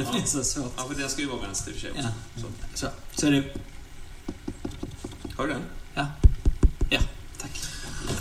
[0.00, 0.72] det, För det blir så svårt.
[0.76, 2.08] Ja, för den ska ju vara vänster i och för sig också.
[2.34, 2.42] Ja.
[2.74, 2.86] Så.
[2.86, 3.44] Så, så är det...
[5.36, 5.62] Hör du den?
[5.94, 6.06] Ja.
[6.90, 7.00] Ja,
[7.40, 7.50] tack.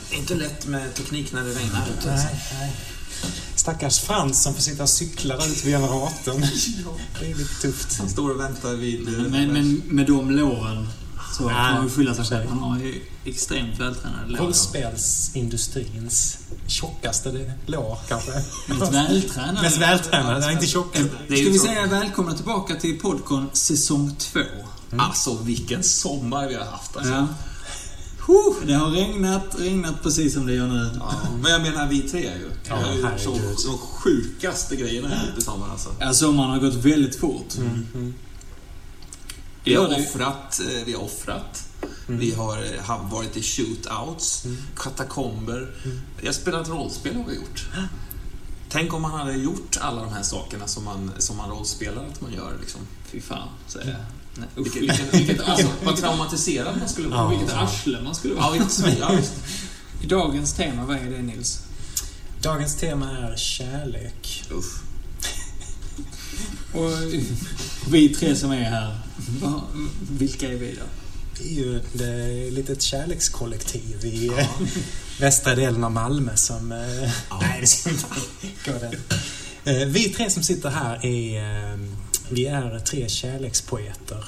[0.10, 2.15] Det är inte lätt med teknik när det regnar ute.
[2.15, 2.75] Nej, nej.
[3.55, 6.42] Stackars Frans som får sitta och cykla där ute vid generatorn.
[7.20, 7.98] Det är lite tufft.
[8.00, 9.04] Han står och väntar vid...
[9.32, 10.87] Men, men med de låren
[11.39, 11.56] så Nej.
[11.56, 12.50] kan man ju skylla sig själv.
[12.50, 14.38] Han har ju extremt vältränade lår.
[14.38, 18.32] Rollspelsindustrins tjockaste lår kanske.
[18.68, 19.62] Mest vältränade.
[19.62, 21.00] Mest vältränade, inte tjocka.
[21.28, 24.39] Det är Ska vi säga välkomna tillbaka till Podcon säsong 2?
[24.98, 27.14] Alltså vilken sommar vi har haft alltså.
[27.14, 27.28] Ja.
[28.65, 30.90] Det har regnat, regnat precis som det gör nu.
[31.00, 32.52] Ja, men jag menar vi tre ju.
[32.67, 33.02] Ja, har ju
[33.66, 35.90] de sjukaste grejerna här ute i sommar alltså.
[36.00, 37.58] Ja, sommaren har gått väldigt fort.
[37.58, 38.14] Mm.
[39.64, 41.66] Vi har offrat, eh, vi har offrat.
[42.08, 45.76] Vi har eh, varit i shootouts, katakomber.
[46.22, 47.68] Jag spelat rollspel har vi gjort.
[48.70, 52.22] Tänk om man hade gjort alla de här sakerna som man, som man rollspelar att
[52.22, 52.82] man gör liksom.
[53.06, 54.00] Fy fan, säger jag.
[54.36, 54.66] Nej, usch.
[54.66, 57.20] Vilket, vilket, vilket, alltså, vad traumatiserad man skulle vara.
[57.20, 57.28] Ja.
[57.28, 58.58] Vilket arsle man skulle vara.
[59.00, 59.34] Ja, visst.
[60.08, 61.60] Dagens tema, vad är det Nils?
[62.42, 64.44] Dagens tema är kärlek.
[64.52, 64.82] Usch.
[66.73, 66.92] Och
[67.92, 69.00] vi tre som är här,
[70.09, 70.86] vilka är vi då?
[71.38, 74.48] Det är ju ett eh, litet kärlekskollektiv i eh,
[75.20, 76.72] västra delen av Malmö som...
[76.72, 77.11] eh,
[77.42, 78.08] Nej, det ska vi inte
[78.72, 81.80] gå Vi tre som sitter här är...
[82.31, 84.26] Vi är tre kärlekspoeter.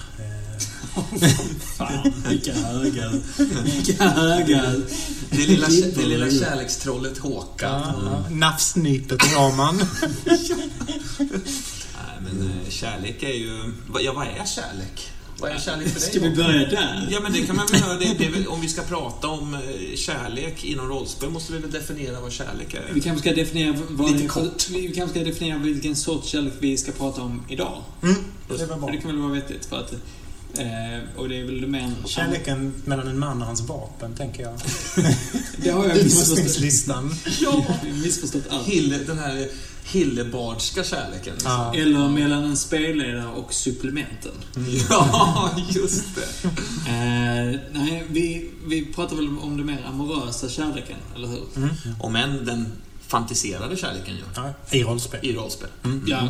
[1.78, 3.12] Fan, vilka höga.
[3.64, 4.74] Vilka höga.
[5.30, 7.82] Det lilla, det lilla kärlekstrollet Håkan.
[8.06, 9.82] ja, Nafsnypet Raman.
[12.24, 13.72] Men eh, kärlek är ju...
[13.88, 15.12] vad- Ja, vad är kärlek?
[15.40, 16.10] Vad är kärlek för dig?
[16.10, 17.08] Ska vi börja där?
[17.12, 17.98] Ja, men det kan man väl göra.
[18.00, 19.60] Det, det väl, om vi ska prata om eh,
[19.96, 22.90] kärlek inom rollspel måste vi väl definiera vad kärlek är.
[22.94, 24.70] Vi kanske ska definiera vad Lite kort.
[24.70, 27.82] Vi kanske ska definiera vilken sorts kärlek vi ska prata om idag.
[28.04, 28.16] Mm,
[28.48, 28.58] det
[28.92, 29.94] det kan väl vara vettigt för att...
[30.58, 31.94] Eh, och det är väl mer...
[32.06, 34.54] Kärleken mellan en man och hans vapen, tänker jag.
[35.58, 36.38] Det har jag missförstått.
[36.40, 37.16] Utrustningslistan.
[37.42, 37.66] Ja!
[38.04, 38.68] missförstått allt.
[38.68, 39.48] Hille, den här
[39.84, 41.34] Hillebardska kärleken.
[41.34, 41.52] Liksom.
[41.52, 41.74] Ja.
[41.76, 44.32] Eller mellan en spelledare och supplementen.
[44.90, 46.48] Ja, just det.
[46.90, 51.44] Eh, nej, vi, vi pratar väl om det mer amorösa kärleken, eller hur?
[51.56, 51.70] Mm.
[52.00, 52.72] Om än den
[53.08, 54.22] fantiserade kärleken ju.
[54.36, 55.20] Ja, I rollspel.
[55.24, 55.70] I rollspel.
[56.08, 56.30] Ja.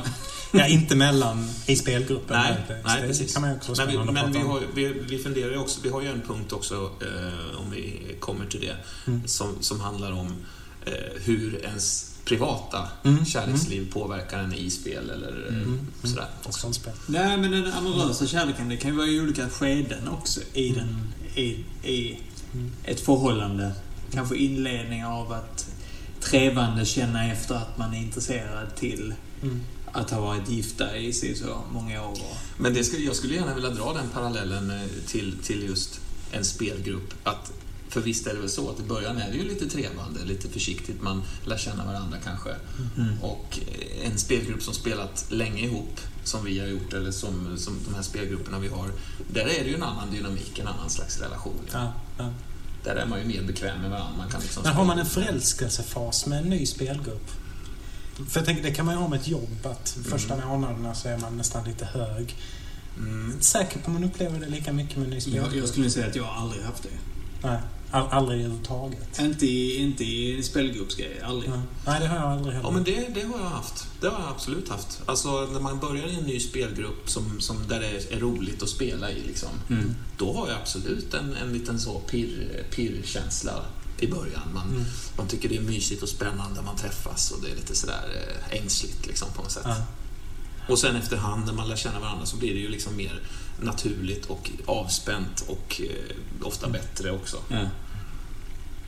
[0.53, 2.37] Ja, inte mellan i spelgruppen.
[2.41, 3.33] Nej, nej precis.
[3.33, 6.01] kan man också men vi, men vi, har, vi, vi funderar ju också, vi har
[6.01, 8.75] ju en punkt också, eh, om vi kommer till det,
[9.07, 9.27] Mm.
[9.27, 10.27] som, som handlar om
[10.85, 16.27] eh, hur ens privata Mm, kärleksliv påverkar en i spel eller eh, Mm, sådär.
[16.43, 16.93] Och sånt spel.
[17.07, 21.13] Nej, men den amorösa kärleken, det kan ju vara i olika skeden också i, den,
[21.35, 21.47] i,
[21.91, 22.17] i
[22.83, 23.71] ett förhållande.
[24.13, 25.67] Kanske inledning av att
[26.21, 29.61] trevande känna efter att man är intresserad till Mm.
[29.91, 32.17] att ha varit gifta i sig så många år.
[32.57, 35.99] Men det skulle, jag skulle gärna vilja dra den parallellen eh, till, till just
[36.31, 37.13] en spelgrupp.
[37.23, 37.51] Att,
[37.91, 40.49] för visst är det väl så att i början är det ju lite trevande, lite
[40.49, 42.49] försiktigt, man lär känna varandra kanske.
[42.97, 43.21] Mm.
[43.21, 47.77] Och eh, en spelgrupp som spelat länge ihop, som vi har gjort, eller som, som
[47.87, 48.91] de här spelgrupperna vi har,
[49.33, 51.59] där är det ju en annan dynamik, en annan slags relation.
[51.73, 52.29] Ja, ja.
[52.83, 54.17] Där är man ju mer bekväm med varandra.
[54.17, 57.31] Man kan liksom Men har man en förälskelsefas med en ny spelgrupp?
[58.29, 61.07] För jag tänker, det kan man ju ha med ett jobb, att första månaderna så
[61.07, 62.35] är man nästan lite hög.
[62.97, 63.31] Mm.
[63.31, 65.55] Inte säker på om man upplever det lika mycket med en ny Jag, spelgrupp.
[65.55, 66.89] jag skulle säga att jag aldrig haft det.
[67.47, 67.59] Nej,
[67.91, 69.19] all, aldrig överhuvudtaget.
[69.19, 71.49] Inte i, inte i spelgruppsgrejer, aldrig.
[71.49, 71.59] Nej.
[71.85, 72.67] Nej, det har jag aldrig heller.
[72.67, 73.87] Ja, men det, det har jag haft.
[74.01, 75.01] Det har jag absolut haft.
[75.05, 78.69] Alltså, när man börjar i en ny spelgrupp som, som där det är, roligt att
[78.69, 79.95] spela i, liksom, Mm.
[80.17, 83.53] då har jag absolut en, en liten så pirr, pirrkänsla
[83.99, 84.41] i början.
[84.53, 84.83] Man, Mm.
[85.17, 88.03] man tycker det är mysigt och spännande, man träffas och det är lite sådär
[88.51, 89.63] eh, ängsligt liksom, på något sätt.
[89.65, 89.75] Ja.
[90.69, 93.21] Och sen efterhand när man lär känna varandra så blir det ju liksom mer
[93.61, 96.15] naturligt och avspänt och eh,
[96.47, 97.37] ofta bättre också.
[97.47, 97.69] Men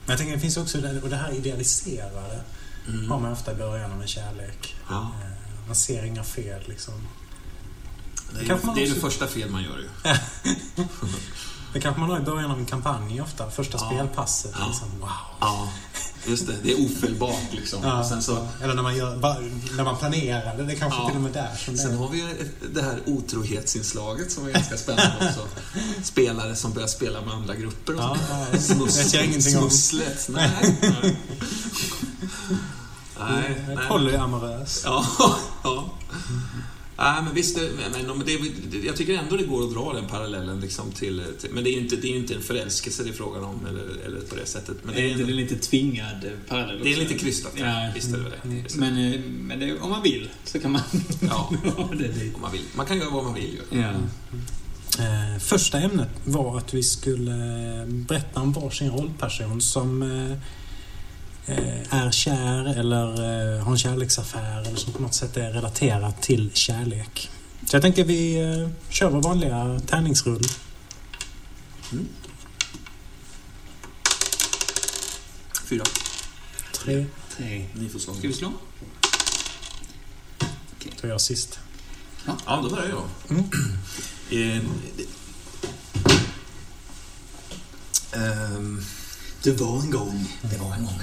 [0.06, 2.40] jag tänker, det finns också det, och det här idealiserade
[2.88, 3.10] Mm.
[3.10, 4.74] har man ofta i början av en kärlek.
[4.88, 5.00] Ja.
[5.22, 6.94] Eh, Man ser inga fel liksom.
[8.32, 9.88] Det är, man det, är det första fel man gör ju.
[11.72, 13.50] Det kanske man har i början av en kampanj ofta.
[13.50, 13.86] Första Ja.
[13.90, 14.52] spelpasset.
[14.58, 14.66] Ja.
[14.66, 15.08] Liksom, wow.
[15.40, 15.68] Ja,
[16.26, 16.54] just det.
[16.62, 17.82] Det är ofelbart liksom.
[17.82, 19.16] Ja, sen så Eller när man, gör,
[19.76, 20.72] när man planerar det.
[20.72, 21.06] Är kanske Ja.
[21.08, 24.52] till och med där som det Sen har vi ju det här otrohetsinslaget som är
[24.52, 25.48] ganska spännande också.
[26.02, 28.16] Spelare som börjar spela med andra grupper och Ja,
[28.52, 29.10] ja, Smuss.
[29.52, 30.28] Smusslet.
[30.32, 30.50] Nej.
[30.80, 31.16] Nej.
[33.20, 33.76] Nej, nej.
[33.88, 34.82] Polyamorös.
[34.84, 35.06] Ja,
[35.64, 35.90] ja.
[36.98, 40.60] Nej, men visst, men, men det, jag tycker ändå det går att dra den parallellen
[40.60, 43.08] liksom till, till men det är ju inte, det är ju inte en förälskelse det
[43.08, 44.76] är frågan om, eller, eller på det sättet.
[44.82, 46.16] Men Det är, det är, är en, lite tvingad
[46.48, 47.02] parallell det är också.
[47.02, 47.90] lite krystat, Ja.
[47.94, 48.48] visst är det det.
[48.48, 48.76] Visst.
[48.76, 50.82] Men, eh, men det, om man vill så kan man
[51.20, 52.62] Ja, om man vill.
[52.76, 53.78] Man kan göra vad man vill ju.
[53.80, 53.90] Ja.
[54.98, 57.32] Eh, första ämnet var att vi skulle
[57.82, 60.36] eh, berätta om varsin rollperson som eh,
[61.46, 63.08] är kär eller
[63.56, 67.30] eh, har en kärleksaffär eller som på något sätt är relaterat till kärlek.
[67.66, 70.42] Så jag tänker vi eh, kör vår vanliga tärningsrull.
[71.92, 72.08] Mm.
[75.68, 75.84] Fyra.
[76.72, 77.06] Tre,
[77.36, 77.66] Tre.
[77.72, 78.14] Ni får slå.
[78.14, 78.52] Ska vi slå?
[81.00, 81.58] då är jag sist.
[82.26, 83.04] Ja, då börjar jag.
[83.30, 83.50] Mm.
[84.30, 84.64] Eh,
[88.12, 88.84] ehm,
[89.42, 90.28] Det var en gång.
[90.42, 91.00] Det var en gång.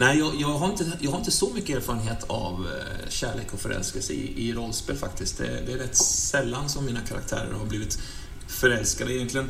[0.00, 3.60] Nej, jag, jag, har inte, jag har inte så mycket erfarenhet av eh, kärlek och
[3.60, 5.38] förälskelse i, i rollspel faktiskt.
[5.38, 7.98] Det, det är rätt sällan som mina karaktärer har blivit
[8.46, 9.14] förälskade.
[9.14, 9.48] Egentligen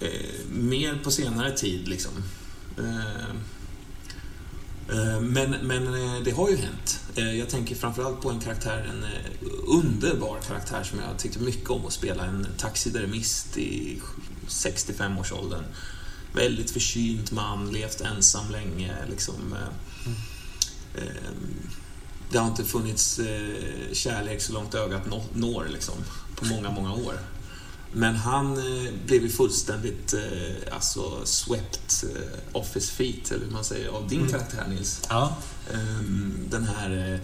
[0.00, 0.08] eh,
[0.50, 2.12] mer på senare tid liksom.
[2.78, 3.24] Eh,
[4.96, 7.00] eh men, men eh, det har ju hänt.
[7.14, 9.04] Jag tänker framförallt på en karaktär, en
[9.66, 12.24] underbar karaktär som jag tyckte mycket om att spela.
[12.24, 14.00] En taxidermist i
[14.48, 15.64] 65-årsåldern
[16.34, 18.92] väldigt förkyld man, levt ensam länge.
[19.10, 20.12] Liksom, eh,
[21.02, 21.32] eh,
[22.30, 25.94] det har inte funnits eh, kärlek så långt ögat nå- når liksom,
[26.36, 27.18] på många, många år.
[27.92, 33.52] Men han eh, blev ju fullständigt eh, alltså swept eh, off his feet, eller hur
[33.52, 34.30] man säger, av din Mm.
[34.32, 35.02] karaktär Nils.
[35.08, 35.36] Ja.
[35.74, 37.14] Ehm, den här, eh,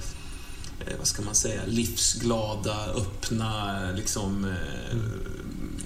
[0.88, 4.96] eh, vad ska man säga, livsglada, öppna, liksom eh,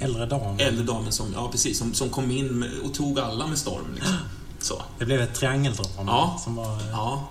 [0.01, 0.59] Äldre dam.
[0.59, 3.85] äldre damen som, ja, precis, som, som kom in med, och tog alla med storm.
[3.95, 4.15] Liksom.
[4.61, 4.83] Så.
[4.99, 6.41] Det blev ett triangeldrama Ja.
[6.45, 6.77] som var...
[6.77, 7.29] eh, Ja.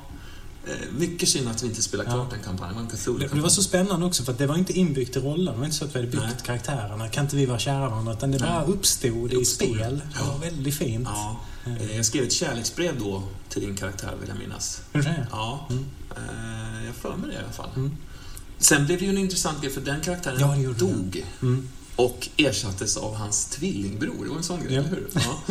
[0.68, 2.36] Eh, Mycket synd att vi inte spelade klart Ja.
[2.36, 2.88] den kampanjen.
[3.06, 5.54] Det Det, var så spännande också för att det var inte inbyggt i rollen.
[5.54, 6.34] Det var inte så att vi hade byggt Nej.
[6.46, 7.08] karaktärerna.
[7.10, 8.14] Kan inte vi vara kära varandra?
[8.14, 9.68] Utan det bara uppstod Det i uppstod.
[9.76, 10.02] spel.
[10.20, 11.08] Det var väldigt fint.
[11.12, 11.40] Ja.
[11.66, 14.82] Eh, Jag skrev ett kärleksbrev då till din karaktär, vill jag minnas.
[14.92, 15.28] Säga?
[15.32, 15.68] Ja.
[15.70, 15.86] Mm.
[16.86, 17.70] Jag för mig det i alla fall.
[17.76, 17.98] Mm.
[18.58, 21.26] Sen blev det ju en intressant grej, för den karaktären Ja, dog.
[21.42, 21.70] Mm.
[21.96, 24.24] Och ersattes av hans tvillingbror.
[24.24, 24.80] Det var en sån grej, Ja.
[24.82, 25.08] eller hur?
[25.14, 25.44] Ja.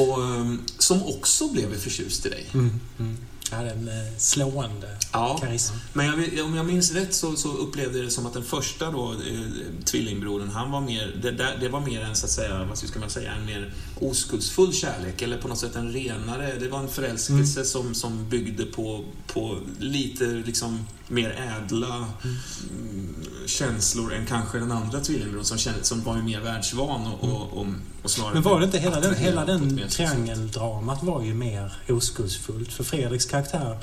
[0.00, 2.46] Och, ehm, som också blev förtjust i dig.
[2.54, 2.80] Mm.
[2.98, 3.16] Mm.
[3.50, 5.74] Jag hade en eh, slående Ja, karism.
[5.92, 6.06] men
[6.36, 9.12] jag, om jag minns rätt så, så upplevde jag det som att den första då,
[9.12, 9.40] eh,
[9.84, 13.10] tvillingbrodern, han var mer, det, det var mer en, så att säga, vad ska man
[13.10, 17.64] säga, en mer oskuldsfull kärlek, eller på något sätt en renare, det var en förälskelse
[17.64, 23.14] som, som byggde på, på lite liksom mer ädla mm,
[23.46, 27.58] känslor än kanske den andra tvillingbrodern som, kände, som var ju mer världsvan och, och,
[27.58, 27.66] och,
[28.02, 32.72] och snarare Men var det inte hela den, hela den triangeldramat var ju mer oskuldsfullt.
[32.72, 33.78] För Fredriks karaktär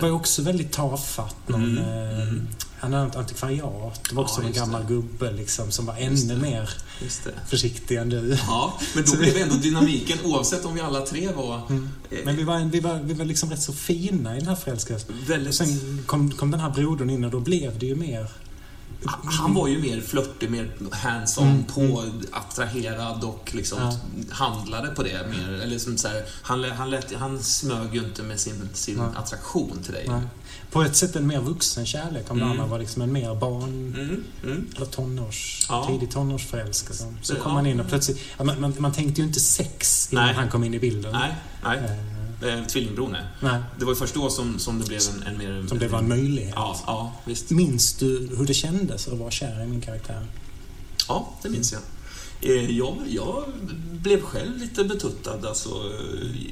[0.00, 1.36] var ju också väldigt tafatt.
[1.48, 2.48] Någon, Mm, eh, mm.
[2.92, 4.00] Han hade ett antikvariat.
[4.08, 4.94] Det var också Ja, en gammal det.
[4.94, 6.70] gubbe liksom, som var ännu mer
[7.48, 8.38] försiktig än du.
[8.46, 11.88] Ja, men då blev ändå dynamiken, oavsett om vi alla tre var Mm.
[12.10, 14.56] eh, Men vi var, vi, var, vi var liksom rätt så fina i den här
[14.56, 15.14] förälskelsen.
[15.26, 15.54] Väldigt...
[15.54, 18.26] sen kom, kom den här brodern in och då blev det ju mer...
[19.24, 23.96] Han var ju mer flörtig, mer hands-on, Mm, på, attraherad och liksom Ja.
[24.34, 25.52] handlade på det mer.
[25.62, 29.06] Eller som så här, han, han, lät, han smög ju inte med sin, sin Nej.
[29.16, 30.04] attraktion till dig.
[30.06, 30.20] Ja.
[30.70, 32.30] På ett sätt en mer vuxen kärlek.
[32.30, 32.52] Om det Mm.
[32.60, 33.94] andra var liksom en mer barn...
[33.98, 34.66] Mm, mm.
[34.76, 35.66] Eller tonårs...
[35.68, 35.86] Ja.
[35.86, 37.14] Tidig tonårsförälskelse.
[37.22, 37.54] Så Det- kom ja.
[37.54, 38.18] man in och plötsligt...
[38.38, 40.34] Ja, man, man, man tänkte ju inte sex innan Nej.
[40.34, 41.12] han kom in i bilden.
[41.12, 41.34] Nej,
[41.64, 41.78] nej.
[41.78, 41.90] Eh,
[42.42, 43.22] Eh, Tvillingbror, nej.
[43.40, 43.62] nej.
[43.78, 45.68] Det var ju först då som, som det blev en, en mer...
[45.68, 46.54] Som det var en möjlighet.
[46.56, 47.50] Ja, ja, visst.
[47.50, 50.26] Minns du hur det kändes att vara kär i min karaktär?
[51.08, 51.82] Ja, det minns jag.
[52.40, 53.44] Eh, Jag, jag
[54.02, 55.68] blev själv lite betuttad, alltså,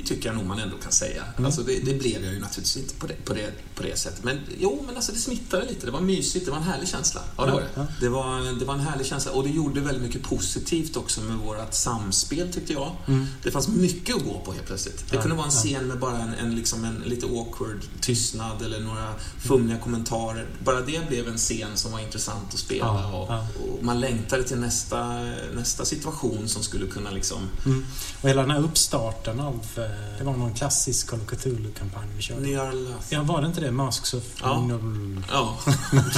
[0.05, 1.23] tycker jag nog man ändå kan säga.
[1.37, 1.47] Mm.
[1.47, 4.25] Alltså, det, det blev jag ju naturligtvis inte på det, på, det, på det sättet.
[4.25, 5.87] Men jo, men alltså, det smittade lite.
[5.87, 7.21] Det var mysigt, det var en härlig känsla.
[7.37, 7.69] Ja, det var det.
[7.75, 7.87] Ja.
[8.01, 11.37] Det var, det var en härlig känsla och det gjorde väldigt mycket positivt också med
[11.37, 12.93] vårt samspel, tyckte jag.
[13.09, 13.27] Mm.
[13.43, 15.05] Det fanns mycket att gå på helt plötsligt.
[15.11, 18.63] Det Ja, kunde vara en scen med bara en, en, liksom en lite awkward tystnad
[18.63, 20.47] eller några fumliga kommentarer.
[20.65, 24.59] Bara det blev en scen som var intressant att spela och, och man längtade till
[24.59, 25.21] nästa,
[25.55, 27.39] nästa situation som skulle kunna liksom...
[27.67, 27.85] Mm.
[28.23, 29.55] Och hela den här uppstarten av...
[29.77, 32.41] eh, Det var någon klassisk Call of Cthulhu-kampanj vi körde.
[32.41, 33.07] Ni har löst...
[33.13, 33.71] Ja, var det inte det?
[33.71, 34.23] Masks of...
[34.43, 34.49] Ja.
[34.69, 35.59] Noll- Ja.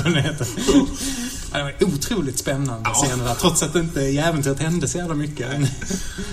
[0.20, 0.48] heter.
[1.52, 2.94] Ja, Det var otroligt spännande Ja.
[2.94, 5.48] scener där, trots att det inte i äventyret hände så jävla mycket.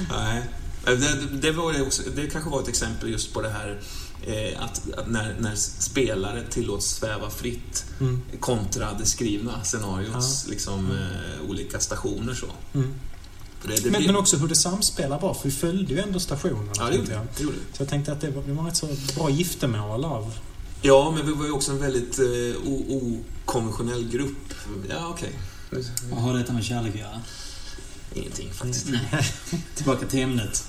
[0.10, 0.44] Nej.
[0.86, 3.80] Det, det, det, var också, det kanske var ett exempel just på det här
[4.28, 8.22] eh, att, att när, när spelare tillåts sväva fritt Mm.
[8.40, 12.34] kontra det skrivna scenariots liksom, eh, olika stationer.
[12.34, 12.46] Så.
[12.74, 12.94] Mm.
[13.68, 16.20] Det, det Men, blir- men också hur det samspelar bra, för vi följde ju ändå
[16.20, 16.72] stationerna.
[16.76, 17.22] Ja, det gjorde jag.
[17.38, 17.44] det.
[17.44, 17.56] gjorde.
[17.74, 20.34] Så jag tänkte att det var, det var ett så bra giftermål av
[20.82, 22.26] Ja, men vi var ju också en väldigt eh,
[23.46, 24.54] okonventionell grupp.
[24.90, 25.32] Ja, okej.
[26.12, 27.22] Vad har detta med kärlek att göra?
[28.14, 28.88] Ingenting faktiskt.
[28.90, 29.26] Nej.
[29.76, 30.64] Tillbaka till ämnet.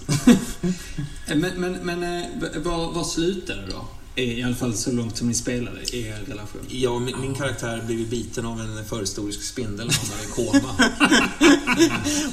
[1.28, 2.26] men men, men eh,
[2.62, 3.84] var, var slutade det då?
[4.16, 6.60] I alla fall så långt som ni spelade i er relation.
[6.68, 10.74] Ja, min, min karaktär blev ju biten av en förhistorisk spindel och hamnade i koma.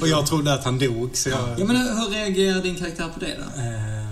[0.00, 1.60] Och jag trodde att han dog, så jag...
[1.60, 3.60] Ja, men hur reagerar din karaktär på det då?
[3.60, 4.02] Ehm,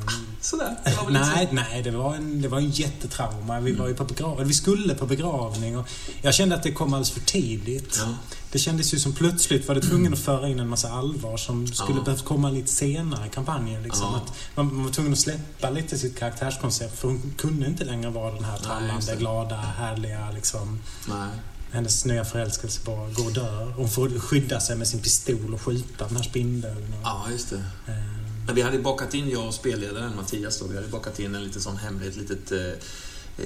[0.40, 0.76] Sådär.
[0.84, 3.60] Det var väl lite Nej, nej, det var en, det var en jättetrauma.
[3.60, 4.46] Vi var ju på begravning.
[4.46, 5.88] Vi skulle på begravning och
[6.22, 7.96] jag kände att det kom alldeles för tidigt.
[7.98, 8.14] Ja.
[8.52, 11.66] Det kändes ju som plötsligt var det tvungen att föra in en massa allvar som
[11.66, 12.04] skulle Ja.
[12.04, 13.82] behövt komma lite senare i kampanjen.
[13.82, 14.06] Liksom.
[14.12, 14.16] Ja.
[14.16, 18.10] Att man, man var tvungen att släppa lite sitt karaktärskoncept för hon kunde inte längre
[18.10, 20.78] vara den här trallande, glada, härliga liksom.
[21.08, 21.28] Nej.
[21.72, 23.72] Hennes nya förälskelse bara går och dör.
[23.76, 26.76] Hon får skydda sig med sin pistol och skjuta den här spindeln.
[26.94, 27.56] Och, Ja, just det.
[27.56, 31.34] ehm, Men vi hade bakat in, jag och spelledaren Mattias då, vi hade bakat in
[31.34, 32.58] en liten sån hemlig, ett litet eh,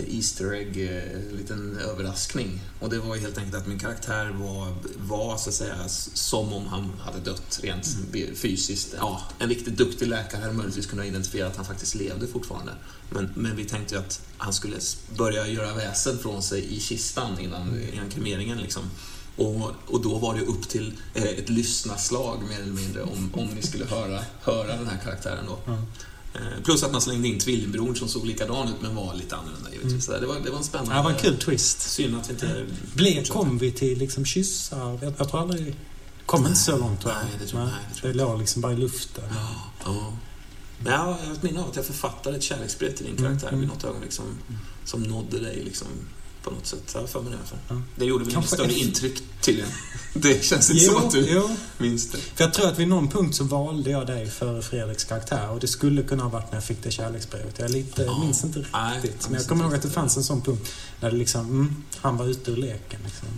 [0.08, 2.60] Easter egg, eh, en liten överraskning.
[2.80, 6.66] Och det var helt enkelt att min karaktär var, var så att säga som om
[6.66, 8.94] han hade dött rent bi- fysiskt.
[8.98, 12.72] Ja, en riktigt duktig läkare hade möjligtvis kunnat identifiera att han faktiskt levde fortfarande.
[13.10, 14.76] Men, men vi tänkte ju att han skulle
[15.18, 18.82] börja göra väsen från sig i kistan innan, innan kremeringen liksom.
[19.36, 23.46] Och, och då var det upp till eh, ett lyssnarslag mer eller mindre om, om
[23.46, 25.58] ni skulle höra, höra den här karaktären då.
[25.66, 25.78] Ja.
[26.34, 29.70] Eh, plus att man slängde in tvillingbror som såg likadan ut men var lite annorlunda
[29.72, 30.04] givetvis.
[30.04, 30.92] Så Det, var, det var en spännande...
[30.92, 31.80] ja, det var en kul twist.
[31.80, 32.66] Synd att vi inte...
[32.94, 34.98] Blev, kom vi till liksom kyssar?
[35.02, 35.76] Jag, jag tror aldrig...
[36.26, 37.22] Kom inte så långt tror jag.
[37.24, 39.24] Nej, det tror nej, det tror det låg liksom bara i luften.
[39.84, 40.12] Ja.
[40.78, 43.48] Men jag har ett minne av att jag författade ett kärleksbrev till din Mm, karaktär
[43.48, 43.60] mm.
[43.60, 44.24] vid något ögonblick som,
[44.84, 45.86] som nådde dig liksom
[46.44, 46.90] på något sätt.
[46.94, 47.58] Jag för mig det.
[47.68, 47.82] Ja.
[47.96, 49.70] Det gjorde väl Kanske större efter- intryck tydligen.
[50.16, 51.50] Det känns inte som att du jo.
[51.78, 52.18] minns det.
[52.18, 55.60] För jag tror att vid någon punkt så valde jag dig före Fredriks karaktär och
[55.60, 57.58] det skulle kunna ha varit när jag fick det kärleksbrevet.
[57.58, 58.18] Jag lite, Ja.
[58.18, 59.22] minns inte Nej, riktigt.
[59.22, 61.76] Men minns jag kommer ihåg att det fanns en sån punkt där det liksom, mm,
[62.00, 63.00] han var ute ur leken.
[63.04, 63.28] Liksom.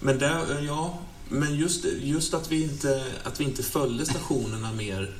[0.00, 5.14] Men där, ja, men just, just att, vi inte, att vi inte följde stationerna mer.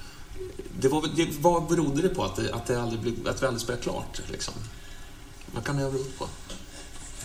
[0.80, 3.46] Det var, det, vad berodde det på att, det, att, det aldrig blev, att vi
[3.46, 4.20] aldrig spelade klart?
[4.32, 4.54] Liksom?
[5.54, 6.28] Vad kan det ha berott på?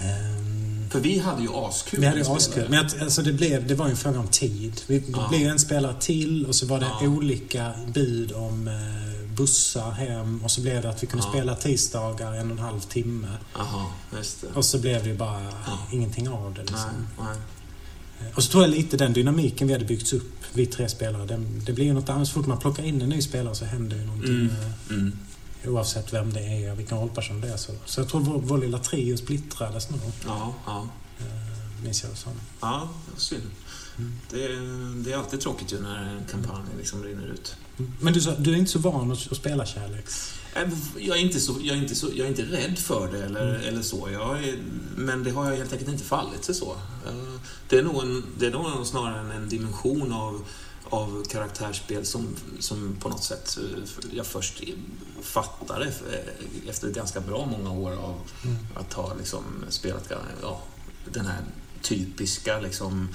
[0.03, 1.99] Ehm, För vi hade ju askul.
[1.99, 2.65] vi hade askul.
[2.69, 4.81] Men att, alltså det, blev, det var ju en fråga om tid.
[4.87, 5.27] Vi, det Ja.
[5.29, 7.07] blev en spelare till och så var det Ja.
[7.07, 11.31] olika bud om eh, bussar hem och så blev det att vi kunde Ja.
[11.31, 13.27] spela tisdagar en och en halv timme.
[14.11, 14.47] Det.
[14.55, 15.47] Och så blev det bara
[15.91, 16.61] ingenting av det.
[16.61, 17.07] Nej, Liksom.
[17.19, 17.37] nej.
[18.35, 21.61] Och så tror jag lite den dynamiken vi hade byggt upp, vi tre spelare, den,
[21.65, 22.27] det blir ju något annat.
[22.27, 24.31] Så fort man plockar in en ny spelare så händer ju någonting.
[24.35, 24.49] Mm.
[24.49, 25.17] eh, Mm.
[25.65, 27.57] Oavsett vem det är och vilken rollperson det är.
[27.57, 30.87] Så, så jag tror vår, vår lilla trio splittrades nog, Ja, ja.
[31.19, 32.31] eh, minns jag det som.
[32.61, 33.41] Ja, synd.
[33.97, 34.11] Mm.
[34.29, 34.47] Det,
[35.03, 37.55] det är alltid tråkigt ju när en kampanj liksom rinner ut.
[37.79, 37.91] Mm.
[37.99, 40.33] Men du, du är inte så van att, att spela kärleks...
[40.55, 43.23] Äh, Jag är inte, så, jag är inte, så, jag är inte rädd för det
[43.25, 43.67] eller, Mm.
[43.67, 44.07] eller så.
[44.07, 44.57] Är,
[44.95, 46.71] men det har jag helt enkelt inte fallit sig så.
[47.07, 47.13] Eh,
[47.69, 50.45] Det är nog, en, det är nog snarare en dimension av,
[50.89, 54.63] av karaktärsspel som, som på något sätt eh, jag först
[55.21, 58.57] fattade eh, efter ganska bra många år av Mm.
[58.75, 60.11] att ha liksom spelat
[60.41, 60.61] ja,
[61.13, 61.43] den här
[61.81, 63.07] typiska liksom,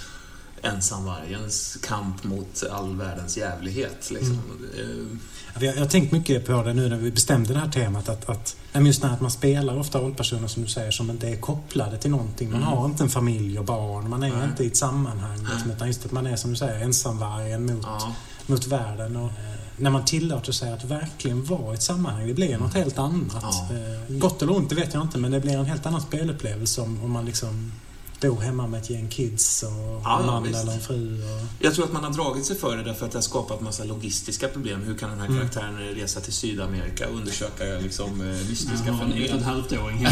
[0.73, 4.11] ensamvargens kamp mot all världens jävlighet.
[4.11, 4.41] Liksom.
[4.79, 8.09] Eh, Jag, har tänkt mycket på det nu när vi bestämde det här temat.
[8.09, 11.99] Att, att, just när man spelar ofta rollpersoner som du säger som inte är kopplade
[11.99, 12.51] till någonting.
[12.51, 12.73] Man Mm.
[12.75, 14.11] har inte en familj och barn.
[14.11, 14.45] Man är Nej.
[14.45, 15.39] inte i ett sammanhang.
[15.53, 18.15] Liksom, utan just att man är som du säger ensamvargen mot, ja.
[18.47, 19.17] mot världen.
[19.17, 22.75] Och, eh, när man tillåter sig att verkligen vara i ett sammanhang, det blir något
[22.75, 23.37] helt annat.
[23.43, 23.69] Ja.
[23.71, 26.81] Eh, Gott eller ont, det vet jag inte, men det blir en helt annan spelupplevelse
[26.81, 27.73] om, om man liksom
[28.21, 29.69] bor hemma med ett gäng kids och
[30.05, 30.63] Ja, en ja, man visst.
[30.63, 31.23] eller en fru.
[31.23, 33.61] Och, Jag tror att man har dragit sig för det därför att det har skapat
[33.61, 34.83] massa logistiska problem.
[34.83, 35.39] Hur kan den här Mm.
[35.39, 39.29] karaktären resa till Sydamerika och undersöka liksom, eh, mystiska Jag har en ett och ett
[39.31, 39.45] fenomen?
[39.45, 40.07] halvt-åring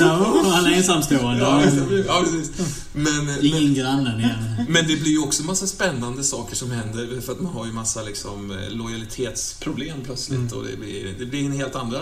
[0.00, 1.40] oh, han är ensamstående.
[1.42, 1.62] Ja,
[2.06, 2.50] ja, precis.
[2.92, 4.64] Men, eh, Ingen grannen igen.
[4.68, 7.72] men det blir ju också massa spännande saker som händer för att man har ju
[7.72, 10.52] massa liksom, eh, lojalitetsproblem plötsligt Mm.
[10.58, 12.00] och det blir, det blir en helt andra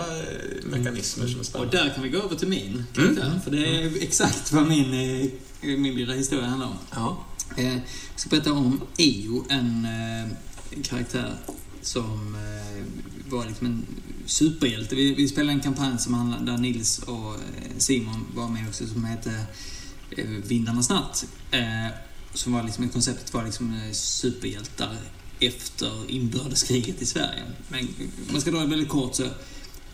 [0.63, 1.77] mekanismer som är Och spännande.
[1.77, 3.25] där kan vi gå över till min karaktär.
[3.27, 3.41] Mm.
[3.41, 5.29] För det är exakt vad min, eh,
[5.61, 6.77] min lilla historia handlar om.
[6.91, 7.25] Ja.
[7.57, 7.81] Eh, Jag
[8.15, 11.35] ska berätta om Eo, en eh, karaktär
[11.81, 12.37] som
[13.29, 13.85] var liksom en
[14.25, 14.95] superhjälte.
[14.95, 17.35] Vi, vi spelade en kampanj som handlade, där Nils och
[17.77, 19.45] Simon var med också, som hette
[20.47, 21.25] Vindarnas natt.
[22.33, 24.97] Som var liksom, konceptet var liksom superhjältar
[25.39, 27.43] efter inbördeskriget i Sverige.
[27.69, 27.87] Men
[28.31, 29.23] man ska dra det väldigt kort så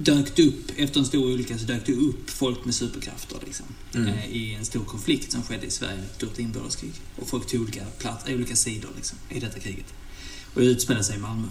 [0.04, 3.66] dök det upp, efter en stor olycka så dök det upp folk med superkrafter liksom.
[3.94, 4.08] Mm.
[4.08, 6.94] Eh, i en stor konflikt som skedde i Sverige, ett stort inbördeskrig.
[7.16, 9.94] Och folk tog olika, plats, olika sidor liksom, i detta kriget.
[10.54, 11.48] Och det utspelade sig i Malmö.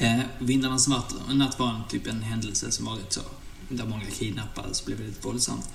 [0.00, 3.20] Eh, Vindarnas natt, var en, typ en händelse som var rätt så...
[3.68, 5.68] Där många kidnappades, blev väldigt våldsamt.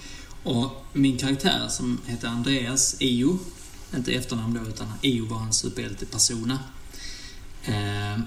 [0.44, 3.40] Och min karaktär som heter Andreas Io,
[3.96, 6.60] inte efternamn då, utan Io var hans superhjältepersona.
[7.64, 8.20] Eh,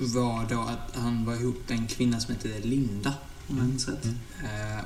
[0.00, 3.14] var då att han var ihop med en kvinna som hette Linda,
[3.46, 4.04] om jag minns rätt.
[4.42, 4.84] Eh,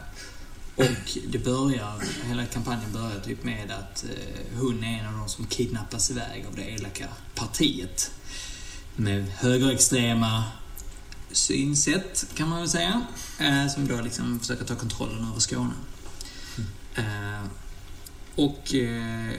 [0.76, 5.28] och det börjar, hela kampanjen börjar typ med att eh, hon är en av de
[5.28, 8.10] som kidnappas iväg av det elaka partiet.
[8.96, 10.44] Med högerextrema
[11.30, 13.06] synsätt, kan man väl säga.
[13.40, 15.74] Eh, som då liksom försöker ta kontrollen över Skåne.
[16.94, 17.44] Eh,
[18.34, 18.74] och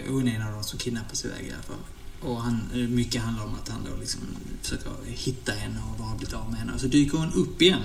[0.07, 1.94] hon är en av de som kidnappas iväg i alla fall.
[2.25, 4.21] Och han, eh, mycket handlar om att han då liksom
[4.61, 6.73] försöker hitta henne och vad har blivit av med henne.
[6.73, 7.81] Och så dyker hon upp igen.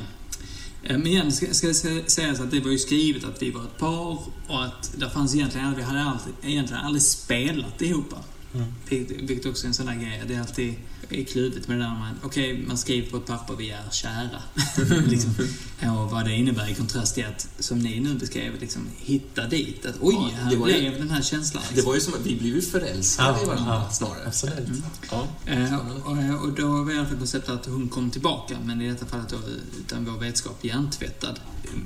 [0.82, 3.62] Eh, men igen ska, ska det sägas att det var ju skrivet att vi var
[3.64, 4.18] ett par
[4.48, 8.14] och att det fanns egentligen, vi hade alltid, egentligen aldrig spelat ihop.
[8.54, 8.66] Mm.
[8.88, 10.22] Vilket vilket också är en sån där grej.
[10.28, 10.74] Det är alltid
[11.10, 14.42] är kluvet med det där man, okej, man skriver på ett papper, vi är kära.
[15.06, 15.34] liksom.
[15.80, 19.86] Och vad det innebär i kontrast till att, som ni nu beskrev, liksom, hitta dit.
[19.86, 21.62] Att oj, Ja, här det var ju- blev den här känslan.
[21.74, 24.26] Det var ju som att vi blev ju förälskade i varandra snarare.
[24.26, 24.58] Absolut.
[24.58, 24.82] Mm.
[25.10, 25.26] Ja.
[25.46, 28.88] Eh, och, och då var i alla fall konceptet att hon kom tillbaka, men i
[28.88, 29.36] detta fallet då
[29.80, 31.40] utan vår vetskap hjärntvättad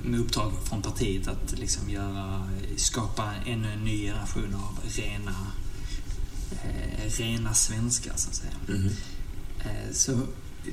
[0.05, 5.35] med uppdrag från partiet att liksom göra, skapa ännu en ny generation av rena,
[7.19, 8.53] rena svenskar, så att säga.
[9.65, 10.21] Eh, så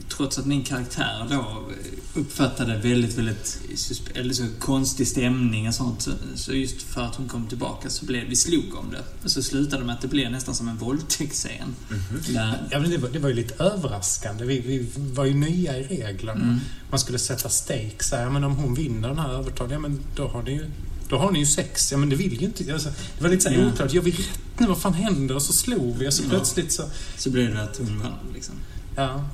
[0.09, 1.69] trots att min karaktär då
[2.13, 3.59] uppfattade väldigt, väldigt
[4.13, 8.05] eller så konstig stämning och sånt, så, så just för att hon kom tillbaka så
[8.05, 9.03] blev vi slog om det.
[9.23, 11.75] Och så slutade det med att det blev nästan som en våldtäktsscen.
[12.27, 14.45] Där, Ja, men det, var, det var ju lite överraskande.
[14.45, 16.41] Vi, vi var ju nya i reglerna.
[16.41, 16.59] Mm.
[16.89, 18.11] Man skulle sätta stakes.
[18.11, 18.23] här.
[18.23, 20.65] Ja, men om hon vinner den här övertaget, ja men då har ni ju
[21.11, 21.91] då har ni ju sex.
[21.91, 22.73] Ja, men det vill ju inte...
[22.73, 23.67] Alltså, det var lite så här Ja.
[23.67, 23.93] oklart.
[23.93, 24.67] Gör vi rätt nu?
[24.67, 25.35] Vad fan händer?
[25.35, 26.29] Och så slog vi och så Ja.
[26.29, 26.83] plötsligt så...
[27.17, 28.13] så blev det hon vann.
[28.33, 28.55] Liksom.
[28.95, 29.25] Ja.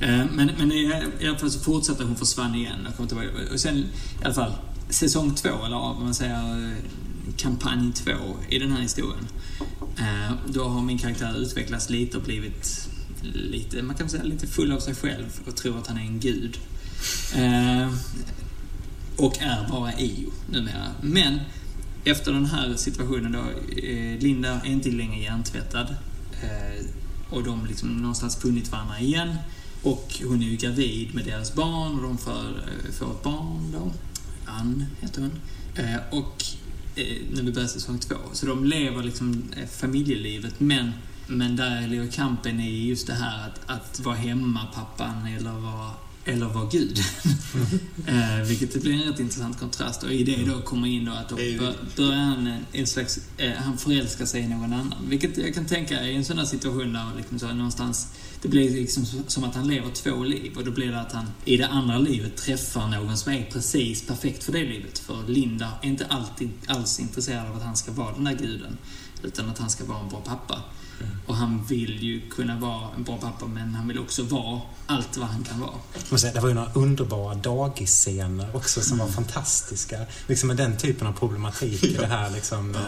[0.00, 0.92] Eh, Men, men i,
[1.28, 3.28] alla fall så fortsatte hon försvann igen och kom tillbaka.
[3.52, 3.86] Och sen i
[4.24, 4.52] alla fall
[4.88, 6.76] säsong två, eller vad man säger, eh,
[7.36, 8.12] kampanj två
[8.48, 9.28] i den här historien.
[9.98, 12.88] Eh, Då har min karaktär utvecklats lite och blivit
[13.34, 16.20] lite, man kan säga lite full av sig själv och tror att han är en
[16.20, 16.58] gud.
[19.16, 20.90] Och är bara Io numera.
[21.00, 21.40] Men
[22.04, 23.38] efter den här situationen då,
[23.82, 25.94] eh, Linda är inte längre hjärntvättad.
[26.42, 26.86] Eh,
[27.30, 29.34] och de liksom någonstans funnit varandra igen.
[29.82, 33.72] Och hon är ju gravid med deras barn och de får, eh, får ett barn
[33.72, 33.92] då.
[34.46, 35.40] Ann heter hon.
[36.10, 36.44] Och
[36.96, 38.14] nu när vi börjar säsong två.
[38.32, 40.92] Så de lever liksom familjelivet men,
[41.26, 45.90] men där ligger kampen i just det här att, att vara hemma pappan eller vara
[46.24, 46.98] eller vara Gud.
[48.06, 50.02] eh, vilket blir en rätt intressant kontrast.
[50.02, 53.20] Och i det då kommer in då att då Det börjar han en, en slags...
[53.36, 55.06] Eh, han förälskar sig i någon annan.
[55.08, 58.08] Vilket jag kan tänka är en sån där situation där liksom så någonstans...
[58.42, 61.26] Det blir liksom som att han lever två liv och då blir det att han
[61.44, 64.98] i det andra livet träffar någon som är precis perfekt för det livet.
[64.98, 68.78] För Linda är inte alltid alls intresserad av att han ska vara den där guden.
[69.22, 70.62] Utan att han ska vara en bra pappa.
[71.26, 75.16] Och han vill ju kunna vara en bra pappa men han vill också vara allt
[75.16, 75.70] vad han kan vara.
[75.94, 79.98] Jag måste säga, Det var ju några underbara dagisscener också som var fantastiska.
[80.28, 82.74] Liksom med den typen av problematik i det här liksom...
[82.74, 82.80] eh,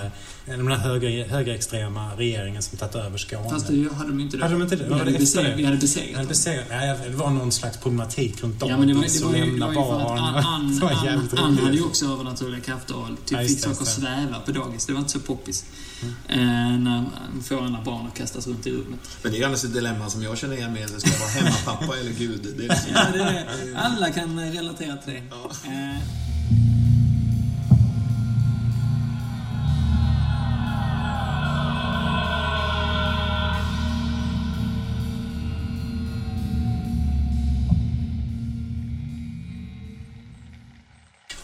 [0.46, 3.50] Den här höger, högerextrema regeringen som tagit över Skåne.
[3.50, 4.42] Fast det hade de inte det.
[4.42, 4.84] Hade de inte det?
[4.84, 5.56] Vi Var hade, det besegrat, det?
[5.56, 6.26] vi hade besegrat Ja, dem.
[6.28, 9.32] besegrat, ja, det var någon slags problematik runt Ja, men det var, dagis det och
[9.32, 11.38] var, ju, det var ju för att.
[11.38, 14.86] Ann, hade ju också övernaturliga krafter och typ Ja, fick saker att sväva på dagis.
[14.86, 15.64] Det var inte så poppis.
[16.02, 16.14] Mm.
[16.28, 19.00] Eh, när man får andra barn och kastas runt i rummet.
[19.22, 20.90] Men det är annars ett dilemma som jag känner igen med.
[20.90, 22.54] Ska jag vara hemmapappa eller gud?
[22.58, 22.90] Det är liksom...
[22.94, 25.22] Ja, det är, alla kan eh, relatera till det.
[25.30, 25.50] Ja.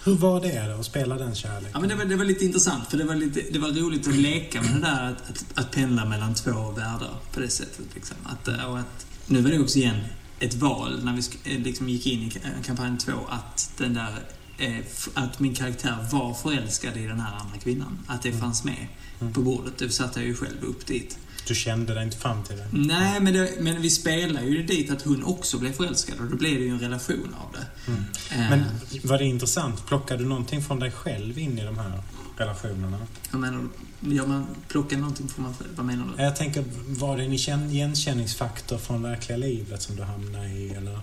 [0.04, 1.70] Hur var det då, att spela den kärleken?
[1.74, 4.08] Ja, men det, var, det var lite intressant, för det var, lite, det var roligt
[4.08, 7.84] att leka med det där att, att, att pendla mellan två världar på det sättet.
[7.94, 8.16] Liksom.
[8.24, 9.96] Att, eh, och att, nu var det också igen
[10.40, 11.12] ett val när
[11.44, 14.14] vi eh, liksom gick in i ka- kampanj två, att den där
[14.58, 14.76] eh,
[15.14, 17.98] att min karaktär var förälskad i den här andra kvinnan.
[18.06, 18.86] Att det fanns med
[19.20, 19.32] Mm.
[19.34, 19.78] på bordet.
[19.78, 21.18] Det satte jag ju själv upp dit.
[21.46, 22.66] Du kände dig inte fram till det?
[22.70, 26.36] Nej, men, det, men vi spelar ju dit att hon också blev förälskad och då
[26.36, 27.90] blev det ju en relation av det.
[27.92, 28.04] Mm.
[28.30, 28.64] Eh, Men
[29.04, 29.86] var det intressant?
[29.86, 32.02] Plockade du någonting från dig själv in i de här
[32.36, 32.98] relationerna?
[33.30, 33.68] jag menar,
[34.00, 35.70] gör man, plocka någonting från man själv?
[35.76, 36.22] Vad menar du?
[36.22, 40.68] Jag tänker, var det en igen- igenkänningsfaktor från verkliga livet som du hamnade i?
[40.70, 40.98] Eller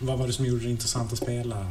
[0.00, 1.66] vad var det som gjorde det intressant att spela?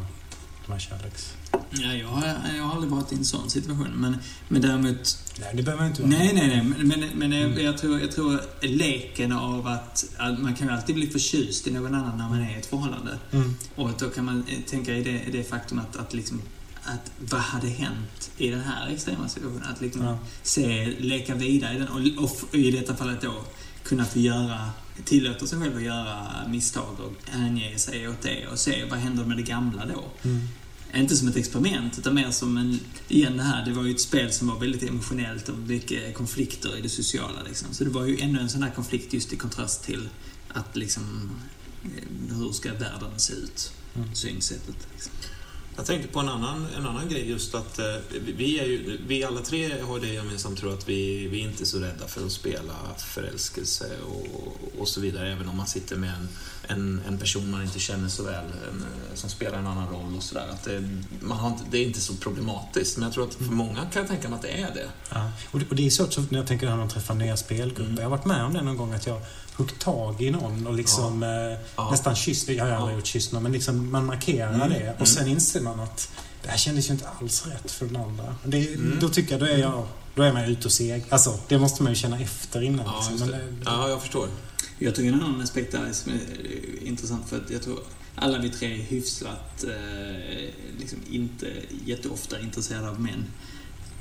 [0.67, 1.33] de här kärleks...
[1.69, 3.87] Ja, jag, har, jag har aldrig varit i en sån situation.
[3.95, 5.17] Men, men däremot...
[5.39, 6.11] Nej, det behöver inte vara.
[6.11, 6.85] Nej, nej, nej.
[6.85, 7.63] Men, men, Mm.
[7.65, 10.39] jag, tror, jag tror leken av att, att...
[10.39, 13.17] Man kan ju alltid bli förtjust i någon annan när man är i ett förhållande.
[13.31, 13.55] Mm.
[13.75, 16.41] Och då kan man eh, tänka i det, det faktum att, att liksom...
[16.83, 19.63] Att vad hade hänt i den här extrema situationen?
[19.63, 20.17] Att liksom Ja.
[20.43, 23.33] se, leka vidare i den och, och i detta fallet då
[23.83, 24.69] kunna få göra,
[25.05, 29.25] tillåta sig själv att göra misstag och hänge sig åt det och se vad händer
[29.25, 30.03] med det gamla då.
[30.29, 30.47] Mm.
[30.95, 32.79] Inte som ett experiment, utan mer som en...
[33.07, 36.77] Igen det här, det var ju ett spel som var väldigt emotionellt och mycket konflikter
[36.77, 37.43] i det sociala.
[37.47, 37.73] Liksom.
[37.73, 40.09] Så det var ju ännu en sån här konflikt just i kontrast till
[40.49, 41.31] att liksom...
[41.83, 43.71] eh, Hur ska världen se ut?
[43.95, 44.15] Mm.
[44.15, 44.87] Synsättet.
[44.93, 45.11] Liksom.
[45.75, 47.85] Jag tänkte på en annan, en annan grej just att eh,
[48.37, 51.65] vi, är ju, vi alla tre har det gemensamt tror att vi, vi är inte
[51.65, 56.09] så rädda för att spela förälskelse och, och så vidare även om man sitter med
[56.09, 56.27] en,
[56.67, 60.15] en, en person man inte känner så väl en, eh, som spelar en annan roll
[60.17, 60.45] och sådär.
[61.21, 64.01] Man har inte, det är inte så problematiskt men jag tror att för många kan
[64.01, 64.89] jag tänka mig att det är det.
[65.11, 65.31] Ja.
[65.51, 67.83] Och, det, och det är så också när jag tänker när man träffar nya spelgrupper.
[67.83, 67.95] Mm.
[67.95, 69.21] Jag har varit med om det någon gång att jag
[69.55, 71.29] huggt tag i någon och liksom eh,
[71.75, 71.91] Ja.
[71.91, 72.49] nästan kysst.
[72.49, 72.97] Jag har aldrig Ja.
[72.97, 74.69] gjort kysst någon, men liksom man markerar Mm.
[74.69, 74.75] det.
[74.89, 75.05] Och Mm.
[75.05, 76.09] sen inser man att
[76.43, 78.35] det här kändes ju inte alls rätt för den andra.
[78.43, 78.97] Det, Mm.
[79.01, 81.05] Då tycker jag, då är jag då är man ute och seg.
[81.09, 82.85] Alltså, det måste man ju känna efter innan.
[82.85, 83.27] Ja, liksom.
[83.31, 84.27] det- ja jag förstår.
[84.79, 87.79] Jag tycker en annan aspekt där som är eh, intressant för att jag tror
[88.15, 91.47] alla vi tre är hyfsat, eh, liksom inte
[91.85, 93.25] jätteofta intresserade av män.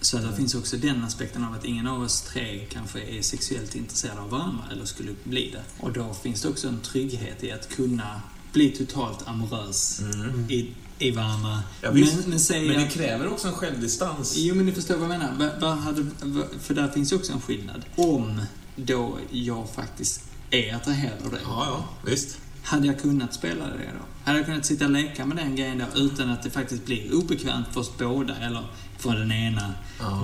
[0.01, 3.75] Så det finns också den aspekten av att ingen av oss tre kanske är sexuellt
[3.75, 5.85] intresserade av varandra eller skulle bli det.
[5.85, 10.51] Och då finns det också en trygghet i att kunna bli totalt amorös Mm.
[10.51, 11.63] i, i varandra.
[11.83, 14.35] Ja, men, men säg Men det kräver också en självdistans.
[14.37, 15.35] Jo, men ni förstår vad jag menar.
[15.39, 17.85] Va, vad hade, va, för där finns också en skillnad.
[17.97, 18.41] Om
[18.77, 21.41] då jag faktiskt är attraherad av det.
[21.45, 22.39] Ja, ja, visst.
[22.63, 24.05] Hade jag kunnat spela det då?
[24.25, 27.15] Hade jag kunnat sitta och leka med den grejen där utan att det faktiskt blir
[27.15, 28.65] obekvämt för oss båda eller
[28.99, 29.75] för den ena?
[30.01, 30.23] Ja.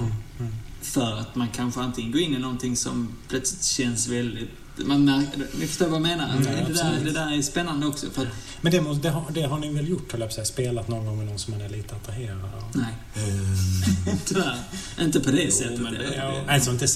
[0.81, 4.51] För att man kanske antingen går in i någonting som plötsligt känns väldigt...
[4.77, 6.31] Man märker, ni förstår vad jag menar?
[6.31, 7.05] Mm, det, där, absolut.
[7.05, 8.07] det där är spännande också.
[8.11, 8.29] För att,
[8.61, 10.45] Men det, måste, det, har, det har ni väl gjort, höll jag på säga.
[10.45, 12.65] Spelat någon gång med någon som man är lite attraherad av?
[12.75, 14.57] nej, Ehm, tyvärr.
[15.01, 15.81] Inte på det Jo, sättet.
[15.81, 16.89] men det- Ja, alltså inte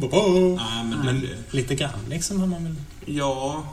[0.00, 0.08] bo.
[0.56, 2.74] Nej, men, Men lite grann liksom har man väl...
[3.06, 3.64] ja,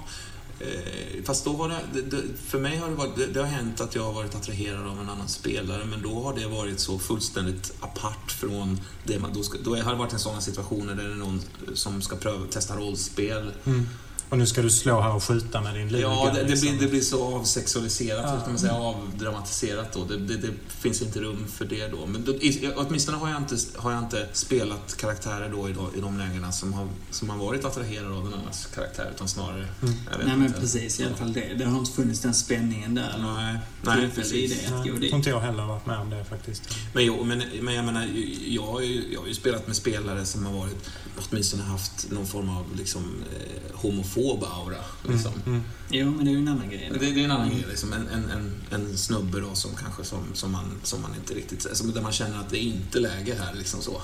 [0.60, 3.48] Eh, fast då har det, det, det, för mig har det varit, det, det har
[3.48, 6.80] hänt att jag har varit attraherad av en annan spelare, men då har det varit
[6.80, 10.96] så fullständigt apart från det man, då, ska, då har det varit en sån situationer
[10.96, 11.42] där det är någon
[11.74, 13.52] som ska pröva, testa rollspel.
[13.66, 13.88] Mm.
[14.30, 16.02] Och nu ska du slå här och skjuta med din luga.
[16.04, 16.70] Ja, det, det, liksom.
[16.70, 18.40] blir, det blir så avsexualiserat, Ja.
[18.42, 20.04] ska man säga, avdramatiserat då.
[20.06, 22.06] Det, det, det finns inte rum för det då.
[22.06, 25.96] Men då, i, åtminstone har jag, inte, har jag inte spelat karaktärer då i, de-
[25.98, 29.68] i de lägena som har, som har varit attraherade av den andras karaktär, utan snarare...
[29.82, 29.94] Mm.
[30.26, 30.60] Nej, men inte.
[30.60, 31.00] precis.
[31.00, 31.54] I alla fall det.
[31.58, 33.16] Det har inte funnits den spänningen där.
[33.22, 34.60] Nej, nej precis.
[34.62, 34.66] det.
[34.68, 36.64] Att Nej, jag tror inte jag heller varit med om det faktiskt.
[36.94, 38.08] Men, jo, men, men jag menar,
[38.48, 40.90] jag har, ju, jag har ju spelat med spelare som har varit,
[41.30, 44.78] åtminstone haft någon form av liksom, eh, homofob aura.
[45.08, 45.32] Liksom.
[45.34, 45.44] Mm.
[45.46, 45.62] Mm.
[45.90, 46.92] Jo, men det är ju en annan grej.
[46.94, 47.66] Det, det är en annan grej.
[47.70, 47.94] Liksom.
[47.94, 51.68] En, en, en, en snubbe då som kanske som, som, man, som man inte riktigt...
[51.78, 53.54] Som, där man känner att det är inte läge här.
[53.54, 54.02] Liksom så.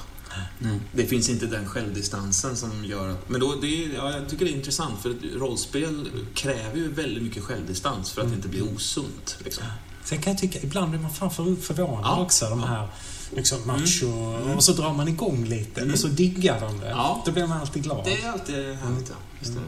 [0.59, 0.79] Nej.
[0.95, 3.29] Det finns inte den självdistansen som gör att...
[3.29, 7.23] Men då, det är, ja, jag tycker det är intressant för rollspel kräver ju väldigt
[7.23, 8.37] mycket självdistans för att Mm.
[8.37, 9.37] inte bli osunt.
[9.43, 9.63] Liksom.
[10.03, 12.21] Sen kan jag tycka, ibland blir man fan för, förvånad Ja.
[12.21, 12.49] också.
[12.49, 12.87] De här
[13.35, 14.05] liksom macho...
[14.41, 14.57] Mm.
[14.57, 15.93] Och så drar man igång lite Mm.
[15.93, 16.89] och så diggar de det.
[16.89, 17.23] Ja.
[17.25, 18.05] Då blir man alltid glad.
[18.05, 19.09] Det är alltid härligt.
[19.09, 19.15] Ja.
[19.39, 19.59] Just det.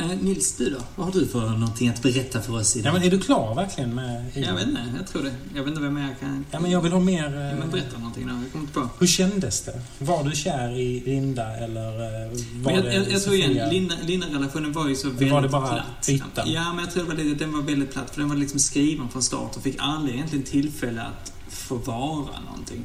[0.00, 0.78] Eh, Nils, du då?
[0.96, 2.92] Vad har du för någonting att berätta för oss Ja, idag?
[2.94, 4.24] men är du klar verkligen med...
[4.34, 5.34] jag vet inte, jag tror det.
[5.54, 6.44] Jag vet inte vem jag kan...
[6.50, 7.22] Ja, men jag vill ha mer...
[7.22, 8.32] Ja, eh, men berätta någonting då.
[8.42, 8.88] Jag kommer inte på.
[8.98, 9.80] Hur kändes det?
[9.98, 13.68] Var du kär i Linda eller eh, var Men jag, det jag, jag tror igen,
[13.70, 16.08] Linda- Linda-relationen var ju så väldigt var det bara platt.
[16.08, 16.50] ytan?
[16.52, 18.10] Ja, men jag tror det var det, den var väldigt platt.
[18.10, 22.40] För den var liksom skriven från start och fick aldrig egentligen tillfälle att få vara
[22.46, 22.84] någonting.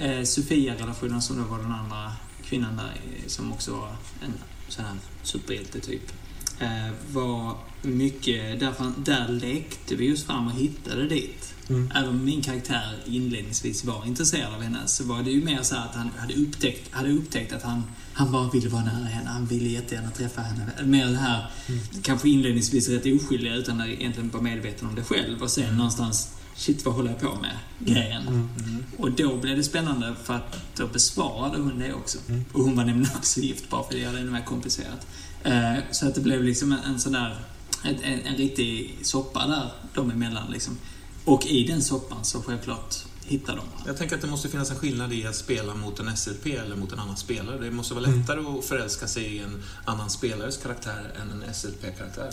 [0.00, 2.12] Eh, Sofia-relationen, som då var den andra
[2.44, 3.88] kvinnan där, eh, som också var
[4.24, 4.32] en
[4.72, 6.12] sån här superhjälte typ.
[6.60, 11.54] Eh, var mycket, därför, där lekte vi oss fram och hittade dit.
[11.68, 11.90] Mm.
[11.94, 15.76] Även om min karaktär inledningsvis var intresserad av henne så var det ju mer så
[15.76, 17.82] att han hade upptäckt, hade upptäckt att han,
[18.12, 19.30] han bara ville vara nära henne.
[19.30, 20.66] Han ville jättegärna träffa henne.
[20.84, 21.80] Mer det här, Mm.
[22.02, 25.42] kanske inledningsvis rätt oskyldiga utan att egentligen vara medveten om det själv.
[25.42, 27.58] Och sen någonstans, shit vad håller jag på med?
[27.78, 28.22] Grejen.
[28.22, 28.48] Mm.
[28.58, 28.84] Mm.
[28.98, 32.18] Och då blev det spännande för att då besvarade hon det också.
[32.28, 32.44] Mm.
[32.52, 35.06] Och hon var nämligen också gift bara för det gör det ännu mer komplicerat.
[35.42, 37.38] Eh, så att det blev liksom en, en sån där,
[37.84, 40.78] en, en, en riktig soppa där dem emellan liksom.
[41.24, 43.64] Och i den soppan så självklart hitta dem.
[43.86, 46.76] Jag tänker att det måste finnas en skillnad i att spela mot en SLP eller
[46.76, 47.58] mot en annan spelare.
[47.58, 48.20] Det måste vara Mm.
[48.20, 52.30] lättare att förälska sig i en annan spelares karaktär än en SLP-karaktär.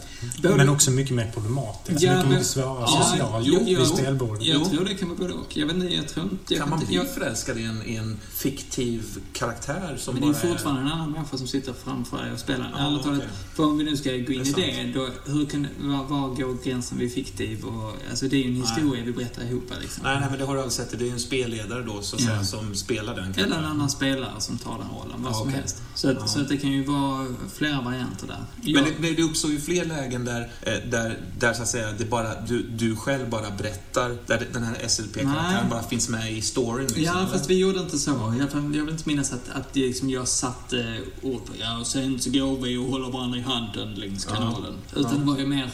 [0.58, 2.02] Men också mycket mer problematiskt.
[2.02, 4.46] Ja, mycket, men- mycket svårare Ja, socialt jo, vid spelbordet.
[4.48, 5.58] Jag tror det kan vara både och.
[5.58, 6.54] Jag vet inte, jag tror inte...
[6.54, 10.38] Jag Kan man bli jag, förälskad i en, i en fiktiv karaktär som men det
[10.38, 12.74] är fortfarande en annan människa som sitter framför dig och spelar.
[12.78, 13.22] Ja, Ärligt talat,
[13.56, 14.26] för om vi nu ska gå in
[14.56, 17.94] Det i är det, då, hur kan, var, var går gränsen vid fiktiv och...
[18.10, 20.04] Alltså det är ju en historia vi berättar ihop liksom.
[20.04, 22.44] Nej, nej, men det har du aldrig Det är en spelledare då, så att säga,
[22.44, 25.60] som spelar den Eller en annan spelare som tar den rollen, vad som okej.
[25.60, 25.82] helst.
[25.96, 28.44] Så att, så att det kan ju vara flera varianter där.
[28.56, 31.92] Men Jag, det, det, uppstår ju fler lägen där, eh, där, där så att säga,
[31.98, 36.42] det bara, du, du själv bara berättar, där den här SLP-karaktären bara finns med i
[36.42, 36.88] storyn.
[36.88, 37.32] Liksom, Ja, eller?
[37.32, 38.12] fast vi gjorde inte så.
[38.52, 41.88] Fall, jag vill inte minnas att, att det liksom jag satte ord på ja, och
[41.88, 44.74] sen så går vi och håller varandra i handen längs kanalen.
[44.96, 45.72] Utan det var ju mer...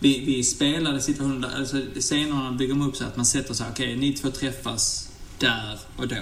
[0.00, 3.64] Vi, vi spelade situationer där, alltså scenerna bygger man upp så att man sätter så
[3.64, 5.08] här, okej, ni två träffas
[5.38, 6.16] där och då.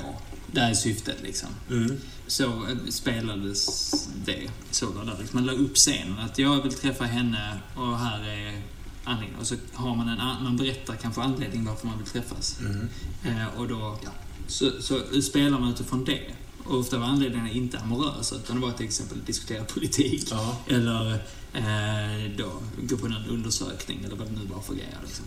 [0.52, 1.48] Där är syftet liksom.
[1.70, 1.96] Mm.
[2.26, 3.90] Så eh, spelades
[4.24, 4.50] det.
[4.70, 5.16] Så var det.
[5.20, 8.62] Liksom, man la upp scenen att jag vill träffa henne och här är
[9.04, 9.40] anledningen.
[9.40, 12.58] Och så har man en an- man berättar kanske anledningen varför man vill träffas.
[12.60, 12.88] Mm.
[13.24, 14.10] Eh, och då, ja,
[14.46, 16.30] så, så spelar man utifrån det.
[16.68, 20.28] Och ofta var anledningarna inte amorösa, utan det var till exempel att diskutera politik.
[20.30, 20.56] Ja.
[20.68, 21.12] Eller
[21.54, 22.52] eh, då
[22.82, 24.98] gå på någon undersökning, eller vad det nu var för grejer.
[25.06, 25.24] Liksom.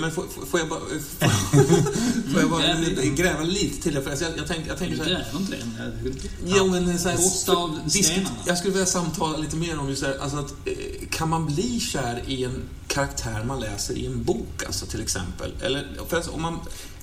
[0.00, 2.62] Men får, får- jag bara, får, får jag bara
[3.16, 4.02] gräva lite till det?
[4.02, 5.52] För jag, jag, tänker, jag tänker Du så här, gräver inte
[6.42, 6.50] det?
[6.56, 8.30] Ja, men så här, av för- disk- stenarna.
[8.46, 11.46] Jag skulle vilja samtala lite mer om just det här, alltså att, eh, kan man
[11.46, 15.52] bli kär i en karaktär man läser i en bok, alltså till exempel?
[15.62, 16.58] Eller, för alltså, om man,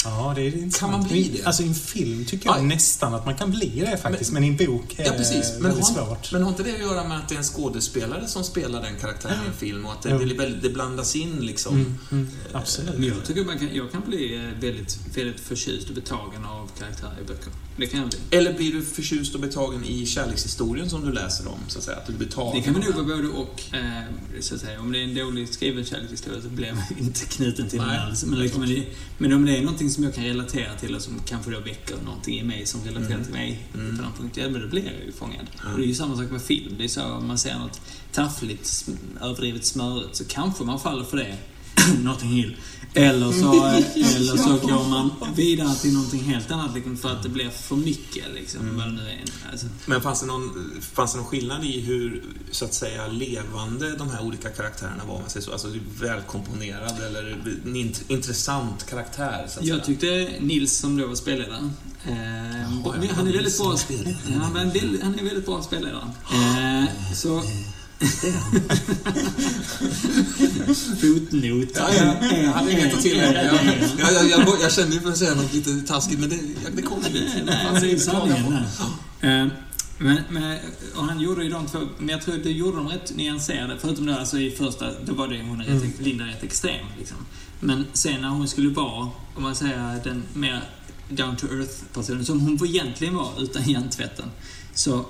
[0.06, 0.76] Ja, det är intressant.
[0.80, 1.44] Kan man bli det?
[1.46, 2.62] Alltså i en film tycker jag Ja.
[2.62, 5.54] nästan att man kan bli det faktiskt, men, i en bok är ja, precis.
[5.54, 6.32] Men väldigt har, svårt.
[6.32, 8.96] men har inte det att göra med att det är en skådespelare som spelar den
[9.02, 10.58] karaktären i en film och att det, Jo.
[10.62, 11.76] det, blandas in liksom?
[11.76, 12.98] Mm, mm, absolut.
[13.00, 16.72] Men jag tycker man kan, jag kan bli eh, väldigt, väldigt förtjust och betagen av
[16.80, 17.52] karaktärer i böcker.
[17.78, 18.20] Det kan jag bli.
[18.32, 21.98] Eller blir du förtjust och betagen i kärlekshistorien som du läser om, så att säga?
[21.98, 22.94] Att du blir betagen Det kan nog den?
[22.94, 23.62] vara både och.
[23.74, 24.04] Eh,
[24.39, 24.80] så att säga.
[24.80, 27.98] Om det är en dåligt skriven kärlekshistoria så blir man inte knuten till den Nej,
[27.98, 28.24] alls.
[28.24, 28.84] Men, liksom, men,
[29.18, 31.95] men om det är någonting som jag kan relatera till och som kanske då väcker
[32.05, 33.23] någonting i mig som relaterar Mm.
[33.23, 33.97] till mig Mm.
[33.97, 35.47] på någon punkt, ja men då blir jag ju fångad.
[35.62, 35.73] Mm.
[35.73, 36.75] Och det är ju samma sak med film.
[36.77, 37.81] Det är så om man ser något
[38.12, 38.86] taffligt,
[39.21, 41.38] överdrivet smörigt så kanske man faller för det.
[42.03, 42.55] Notting Hill.
[42.95, 43.65] Eller så,
[44.15, 47.75] eller så går man vidare till någonting helt annat liksom, för att det blir för
[47.75, 48.23] mycket.
[48.36, 48.75] Liksom, Mm.
[48.77, 49.51] vad det nu är.
[49.51, 53.95] Alltså, Men fanns det, någon, fanns det någon skillnad i hur, så att säga, levande
[53.97, 55.19] de här olika karaktärerna var?
[55.19, 55.51] man säger så?
[55.51, 55.67] Alltså
[56.01, 59.86] välkomponerad eller en int, intressant karaktär, så att Jag säga?
[59.86, 61.69] tyckte Nils, som då var spelledare,
[62.05, 63.77] eh, ja, han är väldigt bra.
[64.41, 66.12] Han, är väldigt- han är väldigt bra spelledare.
[66.31, 67.43] Eh, så...
[71.01, 71.69] Fotnot.
[71.75, 73.43] Ja, ja, jag hade inget att tillägga.
[73.43, 73.55] Jag,
[73.97, 76.39] jag, jag, jag, jag kände ju för att säga något lite taskigt, men det,
[76.75, 77.43] det kom Nej, lite.
[77.45, 78.53] nej, det är sanningen.
[79.21, 79.47] Eh,
[79.97, 80.58] Men, men,
[80.95, 83.77] och han gjorde ju de två, men jag tror att det gjorde de rätt nyanserade.
[83.81, 85.91] Förutom då alltså i första, då var det hon är rätt, Mm.
[85.99, 86.86] Linda rätt extrem.
[86.99, 87.17] Liksom.
[87.60, 90.63] Men sen när hon skulle vara, om man säger den mer
[91.10, 94.25] down to earth personen, som hon egentligen var utan hjärntvätten.
[94.73, 95.05] Så,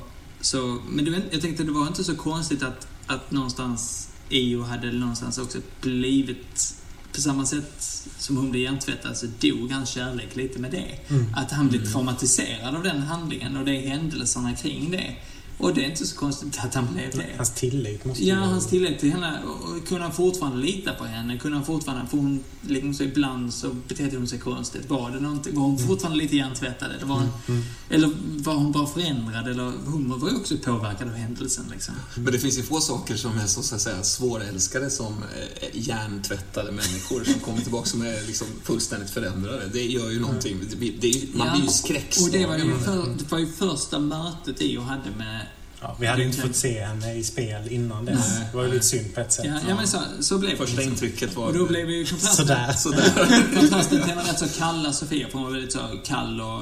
[0.45, 4.91] så, men det, jag tänkte det var inte så konstigt att, att någonstans Io hade
[4.91, 6.75] någonstans också blivit
[7.13, 11.13] på samma sätt som hon blev hjärntvättad så dog hans kärlek lite med det.
[11.13, 11.33] Mm.
[11.35, 15.15] Att han blev traumatiserad av den handlingen och de händelserna kring det.
[15.57, 17.25] Och det är inte så konstigt att han blev det.
[17.37, 21.37] Hans tillit måste Ja, hans tillit till henne och kunna fortfarande lita på henne.
[21.37, 24.89] Kunna fortfarande, för hon, liksom så ibland så betedde hon sig konstigt.
[24.89, 26.91] Var det någonting, var hon fortfarande lite hjärntvättad?
[26.97, 27.63] Eller var, hon, Mm.
[27.89, 28.11] eller
[28.43, 29.47] var hon bara förändrad?
[29.47, 31.93] Eller hon var ju också påverkad av händelsen liksom.
[32.15, 35.67] Men det finns ju få saker som är så, så att säga, svårälskade som eh,
[35.73, 39.69] hjärntvättade människor som kommer tillbaka som är liksom fullständigt förändrade.
[39.73, 40.57] Det gör ju någonting.
[40.79, 42.41] Det, det, man Ja, blir ju Och skräckslagen.
[42.41, 45.44] det var, ju för, det var ju första mötet Io hade med
[45.87, 48.29] Ja, vi hade ju inte fått se henne i spel innan dess.
[48.39, 48.47] Nej.
[48.51, 49.45] Det var ju lite synd på ett sätt.
[49.45, 50.57] Ja, ja men så, så blev det.
[50.57, 50.91] Första liksom.
[50.93, 51.45] intrycket var...
[51.45, 52.73] Och då blev ju kontrasten, Sådär.
[52.73, 53.55] Sådär.
[53.59, 56.61] kontrasten till den rätt så kalla Sofia, för hon var väldigt så kall och,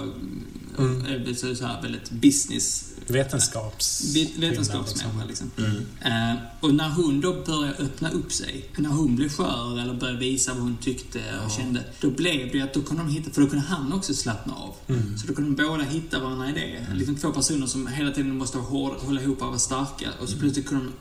[0.78, 1.30] Mm.
[1.32, 4.16] och så, så här, väldigt business Vetenskaps...
[4.16, 5.52] Vet- Vetenskapsmänniska liksom.
[5.58, 5.86] Mm.
[6.32, 10.20] Eh, och när hon då började öppna upp sig, när hon blev skör eller började
[10.20, 11.58] visa vad hon tyckte och Ja.
[11.58, 14.54] kände, då blev det att då kunde de hitta, för då kunde han också slappna
[14.56, 14.76] av.
[14.88, 15.18] Mm.
[15.18, 16.94] Så då kunde de båda hitta varandra i det.
[16.96, 20.30] Liksom två personer som hela tiden måste vara hårda, hålla ihop och vara starka och
[20.30, 20.92] så plötsligt kunde de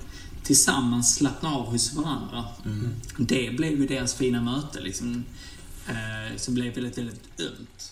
[0.44, 2.44] tillsammans slappna av hos varandra.
[2.64, 2.88] Mm.
[3.18, 5.24] Det blev ju deras fina möte liksom.
[5.88, 7.91] Eh, som blev väldigt, väldigt ömt.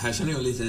[0.00, 0.62] Här, känner jag lite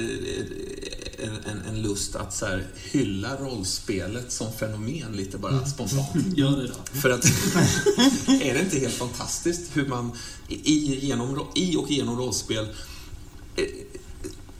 [1.18, 6.08] en, en, en lust att så här, hylla rollspelet som fenomen lite bara spontant.
[6.36, 7.00] Gör det då.
[7.00, 7.24] För att,
[8.42, 10.12] är det inte helt fantastiskt hur man
[10.48, 12.68] i, genom, i och genom rollspel
[13.56, 13.64] eh,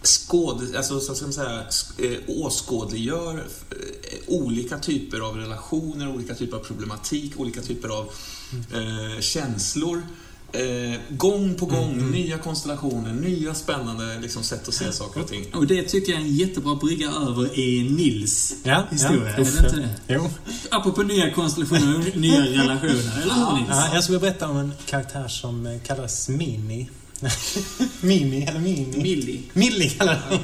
[0.03, 1.65] skåd, alltså, så ska man säga,
[1.99, 8.13] eh, åskådliggör eh, olika typer av relationer, olika typer av problematik, olika typer av
[8.73, 10.03] eh, känslor.
[10.55, 15.45] Eh, gång på gång, nya konstellationer, nya spännande liksom, sätt att se saker och ting.
[15.55, 19.23] Och det tycker jag är en jättebra brygga över i Nils Ja, historia.
[19.25, 19.31] ja.
[19.31, 19.88] är det inte det?
[20.15, 20.31] Jo.
[20.71, 22.91] Apropå nya konstellationer och nya relationer,
[23.23, 23.69] eller hur Nils?
[23.71, 26.88] Ja, jag skulle berätta om en karaktär som eh, kallas Mini.
[28.01, 29.03] Mini, eller Mini?
[29.03, 29.43] Millie.
[29.53, 30.38] Millie kallar hon.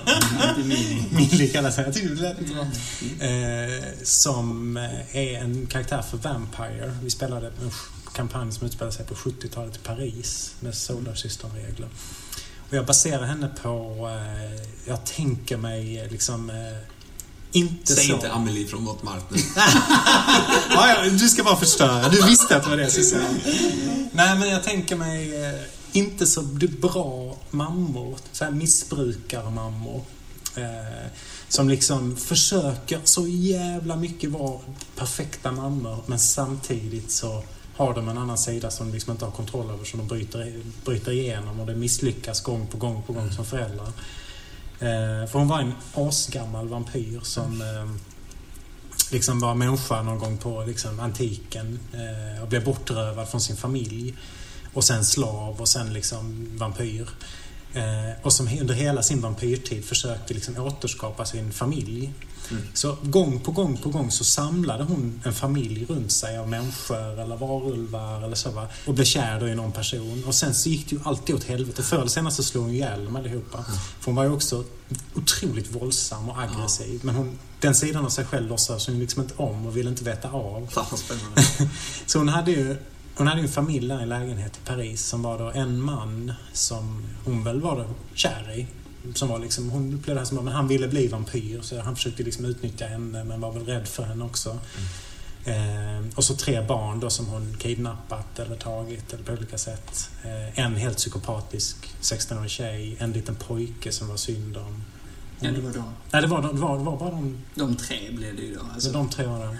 [1.11, 1.85] Millie kallas hon.
[1.85, 2.67] Jag tyckte det lät lite bra.
[3.27, 6.93] Eh, som eh, är en karaktär för Vampire.
[7.03, 11.89] Vi spelade en sk- kampanj som utspelade sig på 70-talet i Paris med Solar System-regler.
[12.69, 16.57] Och jag baserar henne på, eh, jag tänker mig liksom eh,
[17.53, 18.15] inte Säg så...
[18.15, 19.37] inte Amelie från Montmartre.
[20.71, 22.09] ja, ja, du ska bara förstöra.
[22.09, 23.29] Du visste att det var det jag skulle säga.
[24.13, 25.61] Nej, men jag tänker mig eh,
[25.93, 26.43] inte så
[26.81, 28.19] bra mammor.
[28.33, 30.05] Så här missbrukarmammor.
[30.57, 31.11] Eh,
[31.49, 34.61] som liksom försöker så jävla mycket vara
[34.97, 37.45] perfekta mammor, men samtidigt så
[37.79, 40.63] har de en annan sida som de liksom inte har kontroll över, som de bryter,
[40.85, 43.93] bryter igenom och det misslyckas gång på gång på gång som föräldrar.
[44.81, 47.91] Eh, för hon var en asgammal vampyr som eh,
[49.13, 54.15] liksom var människa någon gång på liksom, antiken eh, och blev bortrövad från sin familj.
[54.75, 57.09] Och sen slav och sen liksom vampyr.
[57.75, 62.13] Eh, och som under hela sin vampyrtid försökte liksom återskapa sin familj.
[62.51, 62.63] Mm.
[62.75, 67.21] Så gång på gång på gång så samlade hon en familj runt sig av människor
[67.21, 68.69] eller varulvar eller så va.
[68.87, 70.25] Och blev kär i någon person.
[70.27, 71.83] Och sen så gick det ju alltid åt helvete.
[71.83, 73.65] Förr eller senare så slog hon ihjäl dem allihopa.
[74.01, 74.65] För hon var ju också
[75.15, 77.01] otroligt våldsam och aggressiv.
[77.05, 80.05] Men hon, den sidan av sig själv låtsades hon liksom inte om och ville inte
[80.05, 80.69] veta av.
[82.07, 82.77] Så hon hade ju
[83.19, 85.81] hon hade ju en familj där i en lägenhet i Paris som var då en
[85.83, 88.67] man som hon väl var då kär i.
[89.15, 91.97] Som var liksom, hon upplevde det här som att han ville bli vampyr så han
[91.97, 94.59] försökte liksom utnyttja henne men var väl rädd för henne också.
[95.45, 100.11] Eh, och så tre barn då som hon kidnappat eller tagit eller på olika sätt.
[100.25, 104.85] Eh, en helt psykopatisk 16-årig tjej, en liten pojke som var synd om.
[105.41, 105.85] Ja, det var de.
[106.13, 108.61] Nej, det var, det var, det var bara de De tre blev det ju då.
[108.75, 109.57] Alltså, de tre var det.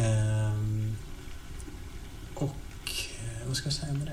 [0.00, 0.52] Eh,
[3.46, 4.12] vad ska jag säga med det?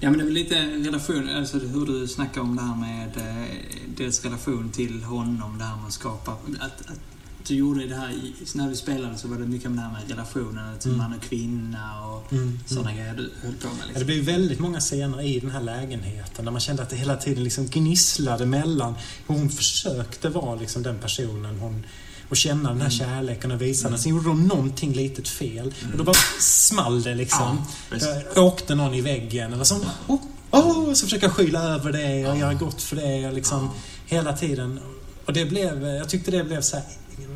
[0.00, 3.16] Ja, men det är väl lite relation, alltså hur du snackar om det här med
[3.16, 3.56] eh,
[3.96, 6.32] deras relation till honom, det här med att skapa...
[6.60, 7.00] Att, att
[7.46, 8.14] du gjorde det här,
[8.54, 10.98] när vi spelade så var det mycket om det här med relationen till Mm.
[11.02, 13.76] man och kvinna och Mm, sådana grejer du höll på med.
[13.78, 14.06] Ja, det Liksom.
[14.06, 17.44] blev väldigt många scener i den här lägenheten där man kände att det hela tiden
[17.44, 18.94] liksom gnisslade mellan
[19.26, 21.86] hur hon försökte vara liksom den personen hon
[22.30, 22.90] och känna den här Mm.
[22.90, 23.88] kärleken och visa den.
[23.88, 23.98] Mm.
[24.00, 27.62] Sen gjorde de någonting litet fel och då bara small det liksom.
[28.34, 29.76] Ja, åkte någon i väggen eller så.
[30.06, 30.18] Oh,
[30.50, 33.26] oh, så försöka skyla över det och göra gott för det.
[33.26, 33.70] Och liksom.
[34.06, 34.80] Hela tiden.
[35.26, 36.84] Och det blev, jag tyckte det blev så här,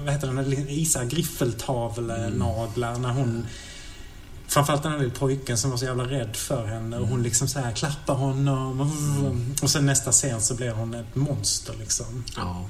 [0.05, 3.47] vad heter den, Isa griffeltavlenaglar när hon
[4.49, 7.49] Framförallt den här lilla pojken som var så jävla rädd för henne och hon liksom
[7.49, 12.25] så här klappar honom och, och sen nästa scen så blir hon ett monster liksom.
[12.37, 12.65] Ja.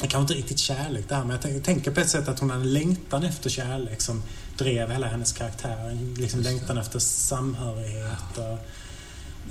[0.00, 2.38] Det kanske inte riktigt kärlek det här men jag tänker- tänker på ett sätt att
[2.40, 4.22] hon hade längtan efter kärlek som
[4.58, 5.98] drev hela hennes karaktär.
[6.16, 8.58] Liksom längtan efter samhörighet och...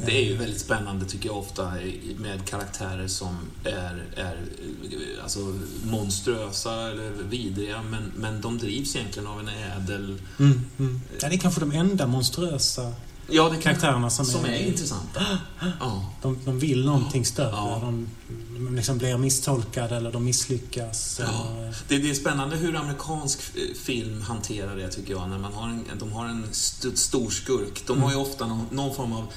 [0.05, 1.73] Det är ju väldigt spännande tycker jag ofta
[2.17, 4.37] med karaktärer som är, är
[5.23, 5.39] alltså,
[5.83, 10.21] monströsa eller vidriga men, men de drivs egentligen av en ädel...
[10.39, 11.01] Mm, mm.
[11.21, 12.93] Ja, det är kanske de enda monströsa
[13.27, 14.49] Ja, det karaktärerna som, som är...
[14.49, 15.21] är intressanta.
[15.79, 16.11] Ja.
[16.21, 17.49] De, de vill någonting större.
[17.51, 17.79] Ja.
[17.81, 18.07] De,
[18.53, 21.19] de liksom blir misstolkade eller de misslyckas.
[21.19, 21.25] Ja.
[21.25, 23.41] Eller, Det, det är spännande hur amerikansk
[23.83, 25.29] film hanterar det tycker jag.
[25.29, 27.83] När man har en, de har en st stor skurk.
[27.87, 29.27] De har ju ofta någon, någon form av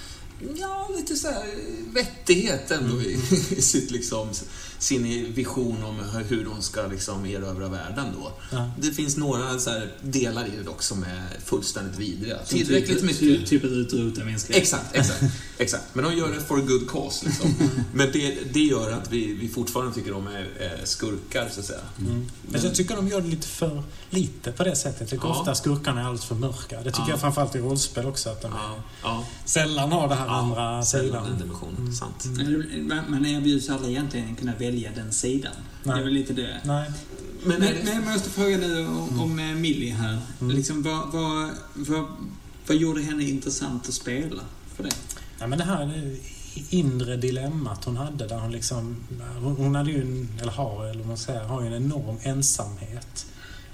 [0.57, 1.44] Ja, lite så här
[1.94, 3.12] vettighet ändå i,
[3.51, 4.29] i sitt liksom,
[4.79, 5.97] sin vision om
[6.29, 8.33] hur de ska liksom erövra världen då.
[8.53, 8.71] ja.
[8.81, 12.37] Det finns några så här delar i det dock som är fullständigt vidriga.
[12.45, 13.47] Som Tillräckligt typ, mycket.
[13.49, 14.62] Typ att utrota mänskligheten.
[14.62, 15.25] Exakt, exakt,
[15.59, 15.85] exakt.
[15.93, 17.27] Men de gör det for a good cause.
[17.27, 17.55] Liksom.
[17.93, 21.67] Men det, det gör att vi, vi fortfarande tycker de är, är skurkar, så att
[21.67, 21.81] säga.
[22.01, 22.27] Mm.
[22.49, 25.01] Men jag tycker de gör det lite för lite på det sättet.
[25.01, 25.41] Jag tycker Ja.
[25.41, 26.77] ofta skurkarna är alldeles för mörka.
[26.77, 27.11] Det tycker Ja.
[27.11, 28.31] jag framförallt i rollspel också.
[28.31, 29.25] Att de Ja, ja.
[29.44, 31.38] sällan har det här andra sällan den sidan.
[31.38, 31.77] dimensionen.
[31.79, 31.92] Mm.
[31.92, 32.25] Sant.
[33.09, 35.52] Man- erbjuds aldrig egentligen kunna välja den sidan.
[35.85, 36.00] Det Nej.
[36.00, 36.60] är väl lite det.
[36.64, 36.90] Nej.
[37.42, 40.19] Men, Men, det- men jag måste fråga nu om, om eh, Millie här.
[40.40, 40.56] Mm.
[40.56, 42.04] Liksom, vad, vad, vad,
[42.66, 44.42] vad gjorde henne intressant att spela
[44.77, 44.90] för det?
[45.38, 46.16] Ja, men det här är
[46.71, 48.96] inre dilemmat hon hade där hon liksom...
[49.42, 53.27] Hon, hade ju en, eller har, eller vad man säger, har ju en enorm ensamhet.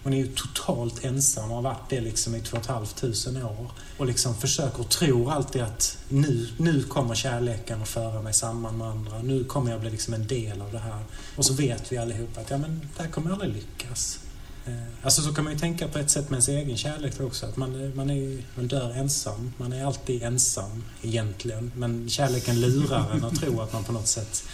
[0.05, 2.97] Hon är ju totalt ensam och har varit det liksom i två och ett halvt
[2.97, 3.71] tusen år.
[3.99, 8.79] Och liksom försöker och tror alltid att nu, nu kommer kärleken att föra mig samman
[8.79, 9.23] med andra.
[9.23, 11.05] Nu kommer jag bli liksom en del av det här.
[11.37, 14.19] Och så vet vi allihopa att ja, men det här kommer aldrig lyckas.
[14.67, 17.47] Eh, alltså så kan man ju tänka på ett sätt med sin egen kärlek också.
[17.47, 19.53] Att man, man, är, man dör ensam.
[19.57, 21.73] Man är alltid ensam egentligen.
[21.75, 24.45] Men kärleken lurar en att tro att man på något sätt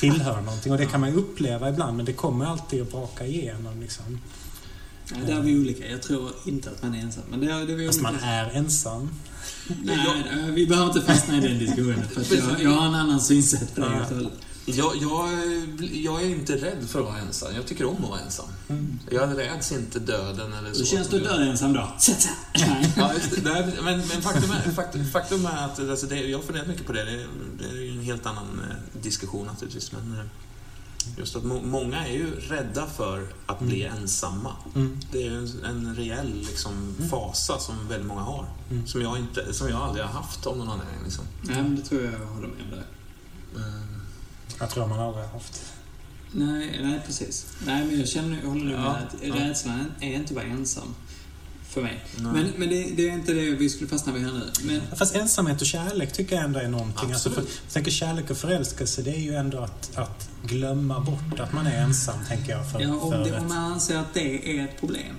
[0.00, 0.72] tillhör någonting.
[0.72, 3.80] Och det kan man ju uppleva ibland men det kommer alltid att braka igenom.
[3.80, 4.20] Liksom.
[5.10, 5.86] Ja, där är vi olika.
[5.90, 7.22] Jag tror inte att man är ensam.
[7.30, 8.12] Men det, är- det är vi Fast olika.
[8.12, 9.10] man är ensam.
[9.84, 12.02] Nej, vi behöver inte fastna i den diskussionen.
[12.14, 13.88] För att jag, jag har en annan synsätt på det.
[13.90, 14.32] helt.
[14.70, 15.28] Jag, jag,
[15.92, 17.54] jag är inte rädd för att vara ensam.
[17.54, 18.46] Jag tycker om att vara ensam.
[18.68, 18.98] Mm.
[19.10, 20.78] Jag räds inte döden eller så.
[20.78, 21.92] Hur känns det att dö ensam då?
[22.58, 22.92] Nej.
[22.96, 23.12] Ja,
[23.44, 23.72] det.
[23.82, 26.92] Men, men faktum, är, faktum, faktum är att alltså det, jag har funderat mycket på
[26.92, 27.04] det.
[27.04, 27.26] Det, är-
[27.58, 29.92] det är ju en helt annan eh, diskussion naturligtvis.
[29.92, 30.24] Men eh,
[31.18, 34.52] just att må, många är ju rädda för att bli ensamma.
[34.74, 35.00] Mm.
[35.12, 38.46] Det är ju en, en reell liksom, fasa som väldigt många har.
[38.70, 38.86] Mm.
[38.86, 40.98] Som, jag inte, som jag aldrig har haft av någon anledning.
[41.04, 41.24] Liksom.
[41.42, 42.86] Nej, men det tror jag jag håller med om där.
[43.56, 43.82] Eh,
[44.60, 45.62] Jag tror man aldrig har haft.
[46.32, 47.46] Nej, nej, precis.
[47.66, 49.34] Nej, men jag känner, jag håller nog med Ja, att ja.
[49.34, 50.94] rädslan är inte vara ensam.
[51.68, 52.04] För mig.
[52.16, 52.32] nej.
[52.32, 54.50] Men, men det, det är inte det vi skulle fastna vid här nu.
[54.62, 57.12] Men, Fast ensamhet och kärlek tycker jag ändå är någonting.
[57.12, 57.60] Alltså för, Absolut.
[57.64, 61.66] jag tänker kärlek och förälskelse, det är ju ändå att, att glömma bort att man
[61.66, 62.70] är ensam, tänker jag.
[62.70, 65.16] För, ja, om, för det, om man anser att det är ett problem.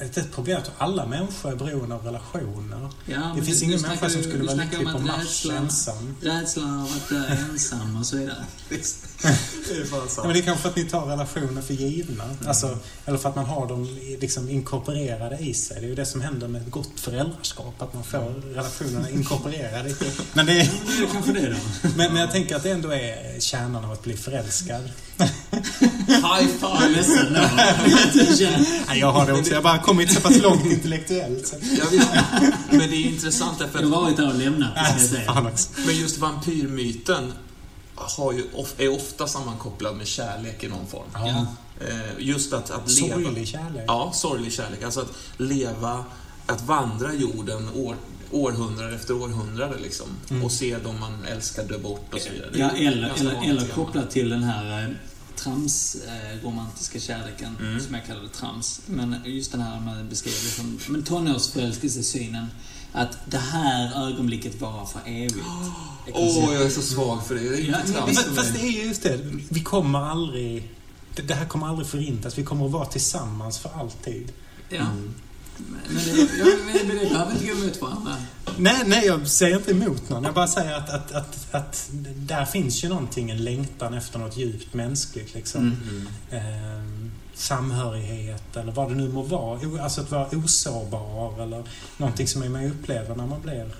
[0.00, 2.88] Ett, ett problem är att alla människor är beroende av relationer.
[3.06, 6.16] Ja, det finns du- ingen du människa som skulle vara lycklig på Mars ensam.
[6.22, 8.44] Rädslan av att dö ensam och så vidare.
[8.68, 8.80] Det är
[10.16, 12.24] Ja, men det är kanske för att ni tar relationer för givna.
[12.46, 15.76] Alltså, eller för att man har dem liksom inkorporerade i sig.
[15.80, 17.82] Det är ju det som händer med ett gott föräldraskap.
[17.82, 19.90] Att man får relationerna inkorporerade.
[19.90, 19.94] i
[20.32, 20.68] Men, det är,
[21.12, 21.56] kanske det då.
[21.96, 24.82] men, men jag tänker att det ändå är kärnan av att bli förälskad.
[26.06, 26.88] High five!
[26.88, 27.34] ledsen.
[28.38, 29.52] Jag Nej, jag har det också.
[29.52, 31.46] Jag bara kommit så pass långt intellektuellt.
[31.46, 31.56] Så.
[32.70, 35.86] Men det är intressant därför Jag har att varit där och lämnat, Äh.
[35.86, 37.32] Men just vampyrmyten
[37.94, 41.08] har ju, of- är ofta sammankopplad med kärlek i någon form.
[41.14, 41.46] Ja.
[41.88, 43.14] Eh, Just att, att leva...
[43.14, 43.84] Sorglig kärlek.
[43.86, 44.82] Ja, sorglig kärlek.
[44.82, 46.04] Alltså att leva,
[46.46, 47.96] att vandra jorden år,
[48.30, 50.06] århundrade efter århundrade liksom.
[50.30, 50.44] Mm.
[50.44, 52.50] Och se de man älskar dö bort och så vidare.
[52.52, 54.96] Ja, eller, eller, eller kopplat till den här
[55.46, 57.80] eh, trams-romantiska kärleken, Mm.
[57.80, 58.80] som jag kallar det trams.
[58.86, 62.46] Men just den här man beskriver det som men tonårsförälskelsesynen.
[62.92, 65.36] Att det här ögonblicket varar för evigt.
[65.46, 66.52] Åh, konceptet.
[66.54, 67.40] jag är så svag för det.
[67.40, 69.18] Det är Ja, inte men- trams Men, fast det är ju just det.
[69.48, 70.70] Vi kommer aldrig...
[71.14, 72.38] Det, det här kommer aldrig förintas.
[72.38, 74.32] Vi kommer att vara tillsammans för alltid.
[74.68, 74.86] Ja.
[75.68, 78.16] Men det, men det behöver inte gå emot varandra.
[78.58, 80.24] Nej, nej, jag säger inte emot någon.
[80.24, 84.36] Jag bara säger att, att, att, att där finns ju någonting, en längtan efter något
[84.36, 85.34] djupt mänskligt.
[85.34, 85.60] Liksom.
[85.60, 86.06] Mm.
[86.30, 89.82] Eh, samhörighet eller vad det nu må vara.
[89.82, 91.64] Alltså att vara osårbar eller
[91.96, 93.74] någonting som man upplever när man blir...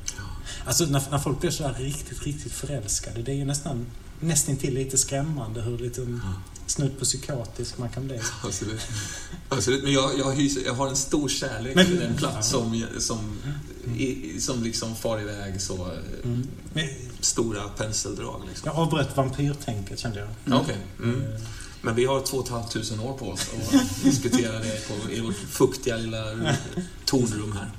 [0.64, 3.22] Alltså när, när folk blir så här riktigt, riktigt förälskade.
[3.22, 3.87] Det är ju nästan
[4.21, 6.21] nästintill lite skrämmande hur lite
[6.66, 8.21] snudd på psykotisk man kan bli.
[8.45, 8.81] Absolut.
[9.49, 9.83] Absolut.
[9.83, 13.18] Men jag, jag, hyser, jag har en stor kärlek Men- till den plats som, som,
[13.97, 16.47] i, som liksom far iväg så eh, Mm.
[16.73, 16.89] Men
[17.21, 18.43] stora penseldrag.
[18.49, 18.66] Liksom.
[18.75, 20.29] jag avbröt vampyrtänket kände jag.
[20.45, 20.77] Ja, Okej.
[21.03, 21.23] Mm.
[21.83, 23.41] Men vi har två och ett halvt tusen år på oss
[23.73, 26.25] att diskutera det på, i vårt fuktiga lilla
[27.05, 27.71] tornrum här.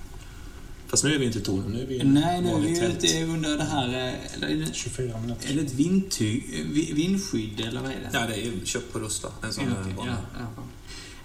[0.92, 3.24] Fast nu är vi inte i tornrum, nu är vi Nej, nu är vi ute
[3.24, 3.88] under det här...
[3.88, 5.54] eh, Eller är det, 24 är minuter.
[5.54, 6.42] det ett vindty,
[6.74, 8.10] vi- vindskydd, eller vad är det?
[8.14, 9.28] Ja, det är köpt på Rusta.
[9.44, 9.96] En sån vanlig.
[9.98, 10.16] ja,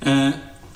[0.01, 0.11] ja.
[0.11, 0.31] Eh,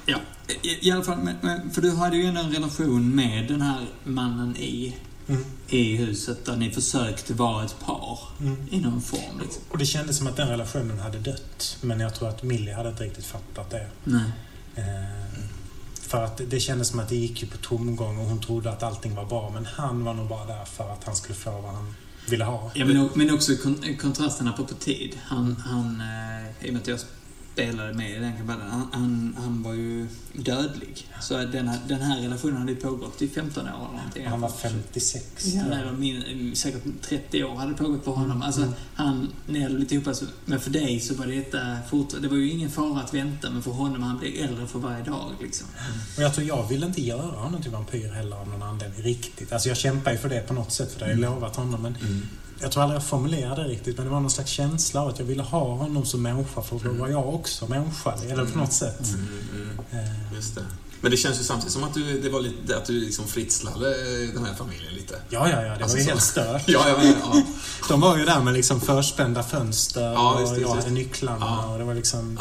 [0.06, 0.18] ja,
[0.62, 3.60] i, i alla fall, men, men, för du hade ju ändå en relation med den
[3.60, 4.96] här mannen i,
[5.28, 5.44] Mm.
[5.68, 8.56] i huset där ni försökte vara ett par Mm.
[8.70, 9.40] i någon form.
[9.42, 9.62] Liksom.
[9.68, 11.76] Och det kändes som att den relationen hade dött.
[11.80, 13.86] Men jag tror att Millie hade inte riktigt fattat det.
[14.04, 14.22] Nej.
[14.74, 14.84] Eh,
[16.10, 18.82] för att det kändes som att det gick ju på tomgång och hon trodde att
[18.82, 19.50] allting var bra.
[19.54, 21.94] Men han var nog bara där för att han skulle få vad han
[22.30, 22.70] ville ha.
[22.74, 25.18] Ja, men, men också kon, kontrasten på tid.
[25.22, 27.00] Han, han eh, i och med att jag
[27.64, 31.08] spelade med i den kampanjen, han, han, han var ju dödlig.
[31.20, 34.26] Så den här, den här relationen hade ju pågått i 15 år eller någonting.
[34.26, 35.24] Han var 56.
[35.54, 38.42] Ja, de min, säkert 30 år hade det pågått för honom.
[38.42, 38.74] Alltså, Mm.
[38.94, 40.06] han näll lite ihop.
[40.06, 41.58] Alltså, men för dig så var detta
[41.90, 42.22] fort...
[42.22, 45.04] Det var ju ingen fara att vänta, men för honom, han blev äldre för varje
[45.04, 45.30] dag.
[45.40, 45.66] Liksom.
[46.16, 49.52] Och jag tror jag ville inte göra honom till vampyr heller av någon anledning riktigt.
[49.52, 51.56] Alltså jag kämpar ju för det på något sätt, för det har jag ju lovat
[51.56, 51.82] honom.
[51.82, 52.22] Men Mm.
[52.60, 55.18] Jag tror aldrig jag formulerade det riktigt, men det var någon slags känsla av att
[55.18, 58.72] jag ville ha honom som människa, för då var jag också människa, eller på något
[58.72, 59.00] sätt.
[59.14, 60.62] Mm, mm, Eh, just det.
[61.02, 63.94] Men det känns ju samtidigt som att du, det var lite, att du liksom fritslade
[64.34, 65.14] den här familjen lite.
[65.30, 65.74] Ja, ja, ja.
[65.76, 66.10] Det Alltså var ju så.
[66.10, 66.62] helt stört.
[66.66, 67.12] Ja, ja, ja.
[67.32, 67.42] ja.
[67.88, 71.72] De var ju där med liksom förspända fönster Ja, visst, och jag hade nycklarna Ja.
[71.72, 72.38] och det var liksom...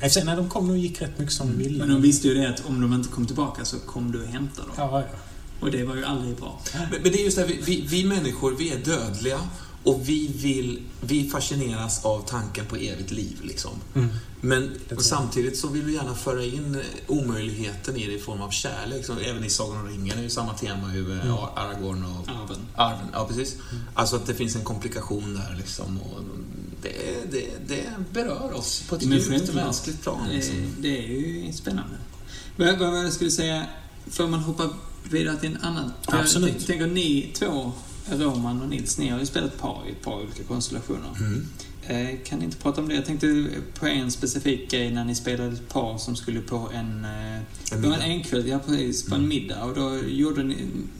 [0.00, 0.08] ja.
[0.08, 1.78] Sig, när de kom och gick rätt mycket som de ville.
[1.78, 4.28] Men de visste ju det att om de inte kom tillbaka så kom du och
[4.28, 4.76] hämtade dem.
[4.78, 5.06] Ja, ja.
[5.64, 6.60] Och det var ju aldrig bra.
[6.74, 9.40] Men, men det är just det, vi, vi, vi människor, vi är dödliga
[9.84, 13.70] och vi vill, vi fascineras av tanken på evigt liv liksom.
[13.94, 14.08] Mm.
[14.40, 19.06] Men samtidigt så vill vi gärna föra in omöjligheten i det i form av kärlek.
[19.06, 21.26] Så även i Sagan om ringen är ju samma tema ju, Mm.
[21.28, 22.58] ja, Aragorn och Arven.
[22.74, 23.06] Arven.
[23.12, 23.56] Ja, precis.
[23.94, 26.00] Alltså att det finns en komplikation där liksom.
[26.00, 26.20] Och
[26.82, 26.90] det,
[27.30, 29.54] det, det berör oss på ett djupt självklart.
[29.64, 30.28] mänskligt plan.
[30.32, 30.56] Liksom.
[30.56, 31.96] Eh, Det är ju spännande.
[32.56, 33.66] Vad, vad, vad jag skulle säga,
[34.10, 34.68] får man hoppa
[35.10, 35.92] vidare till en annan?
[36.06, 36.54] Absolut.
[36.58, 37.72] Jag tänker ni två,
[38.10, 41.08] Roman och Nils, ni har ju spelat par i ett par olika konstellationer.
[41.20, 41.46] Mm.
[41.86, 42.94] Eh, Kan ni inte prata om det?
[42.94, 43.46] Jag tänkte
[43.78, 47.04] på en specifik grej när ni spelade ett par som skulle på en...
[47.04, 47.36] eh,
[47.72, 49.28] En Det var en enkväll, ja precis, på en Mm.
[49.28, 49.64] middag.
[49.64, 50.56] Och då gjorde ni...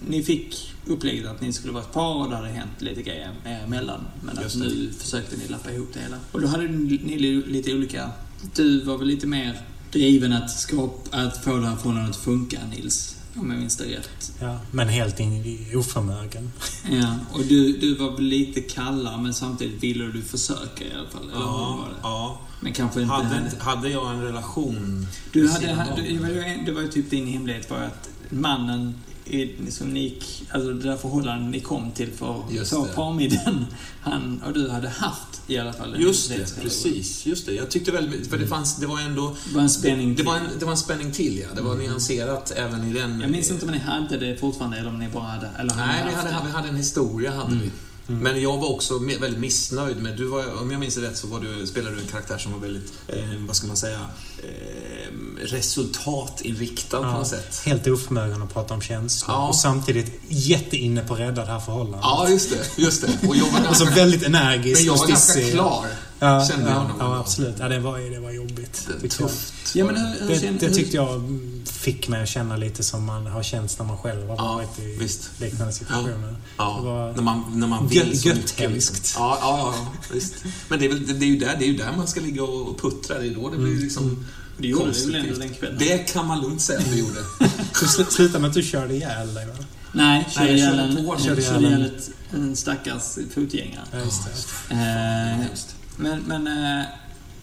[0.08, 3.32] Ni fick upplägget att ni skulle vara ett par och det hade hänt lite grejer
[3.44, 4.00] er emellan.
[4.22, 4.58] Men att det.
[4.58, 6.16] nu försökte ni lappa ihop det hela.
[6.32, 8.10] Och då hade ni lite olika...
[8.56, 9.60] Du var väl lite mer
[9.92, 13.16] driven att skapa, att få det här förhållandet att funka, Nils.
[13.36, 14.32] Om jag minns det rätt.
[14.40, 14.58] ja.
[14.70, 16.52] Men helt in, i oförmögen.
[16.90, 21.22] Ja, och du, du var lite kallare men samtidigt ville du försöka i alla fall.
[21.30, 21.96] Eller var Ja, det?
[22.02, 22.40] ja.
[22.60, 23.14] Men kanske inte...
[23.14, 25.96] Hade, inte- hade jag en relation Du hade, hade, om?
[26.08, 28.94] det, var ju, det var ju typ din hemlighet var att mannen
[29.26, 32.94] i, som ni gick, alltså det där förhållandet ni kom till för det.
[32.94, 33.66] parmiddagen,
[34.00, 37.26] han och du hade haft i alla fall Just det, precis.
[37.26, 37.52] Just det.
[37.52, 39.36] Jag tyckte väl, för det fanns, det var ändå...
[39.48, 40.46] Det var en spänning Det var till.
[40.52, 41.46] en, det var en spänning till, ja.
[41.56, 43.20] Det var nyanserat även i den...
[43.20, 45.50] Jag minns inte om ni hade det fortfarande eller om ni bara hade...
[45.58, 46.36] Eller hade Nej, ni vi hade, det?
[46.46, 47.70] vi hade en historia, hade vi.
[48.06, 50.16] Men jag var också väldigt missnöjd med...
[50.16, 52.58] Du var, om jag minns rätt så var du, spelade du en karaktär som var
[52.58, 54.00] väldigt, eh, vad ska man säga,
[54.38, 57.12] eh, resultatinriktad på Ja.
[57.18, 57.62] något sätt.
[57.64, 59.36] Helt oförmögen att prata om känslor.
[59.36, 59.48] Ja.
[59.48, 62.00] Och samtidigt jätteinne på att rädda det här förhållandet.
[62.02, 62.82] Ja, just det.
[62.82, 63.28] Just det.
[63.28, 65.86] Och jag var ganska, väldigt energisk men jag var ganska klar,
[66.18, 66.90] Ja, kände ja, nog.
[66.98, 67.54] ja, absolut.
[67.58, 68.86] Ja, det var, det var jobbigt.
[68.88, 69.30] Det- tyckte jag.
[69.30, 69.74] Tufft.
[69.74, 70.00] Ja, men det.
[70.20, 73.78] hur, hur Det, det tyckte jag fick mig att känna lite som man har känt
[73.78, 75.30] när man själv har Ja, varit i visst.
[75.40, 76.36] liknande situationer.
[76.56, 78.58] Ja, Det var när man, när man vill gött- så gött mycket.
[78.58, 78.94] hemskt.
[78.94, 79.22] Liksom.
[79.22, 80.34] Ja, ja, ja, ja, visst.
[80.68, 82.42] Men det är, väl, det, är ju där, det är ju där man ska ligga
[82.42, 83.18] och puttra.
[83.18, 84.26] Det är då det blir liksom
[84.58, 85.76] Det gjorde du väl ändå den kvällen?
[85.78, 87.20] Det kan man lugnt säga att vi gjorde.
[87.72, 89.52] Sl- slutade med att du körde ihjäl dig va?
[89.92, 90.70] Nej, körde jag ihjäl
[91.18, 91.82] körde en, honom.
[91.82, 93.84] ett- en stackars fotgängare.
[93.92, 94.22] Ja, just
[94.68, 94.74] det.
[94.74, 95.73] Eh, Hemskt.
[95.96, 96.84] Men, men, eh,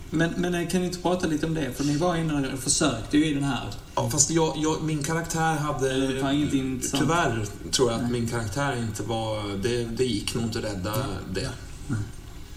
[0.10, 1.74] men, men eh, kan ni inte prata lite om det?
[1.74, 3.74] För ni var inne och försökte ju i den här.
[3.96, 6.08] Ja, fast jag, jag, min karaktär hade...
[6.08, 7.00] Det var.
[7.00, 8.22] Tyvärr tror jag att Nej.
[8.22, 9.58] min karaktär inte var...
[9.64, 11.50] Det, det gick nog inte att rädda det.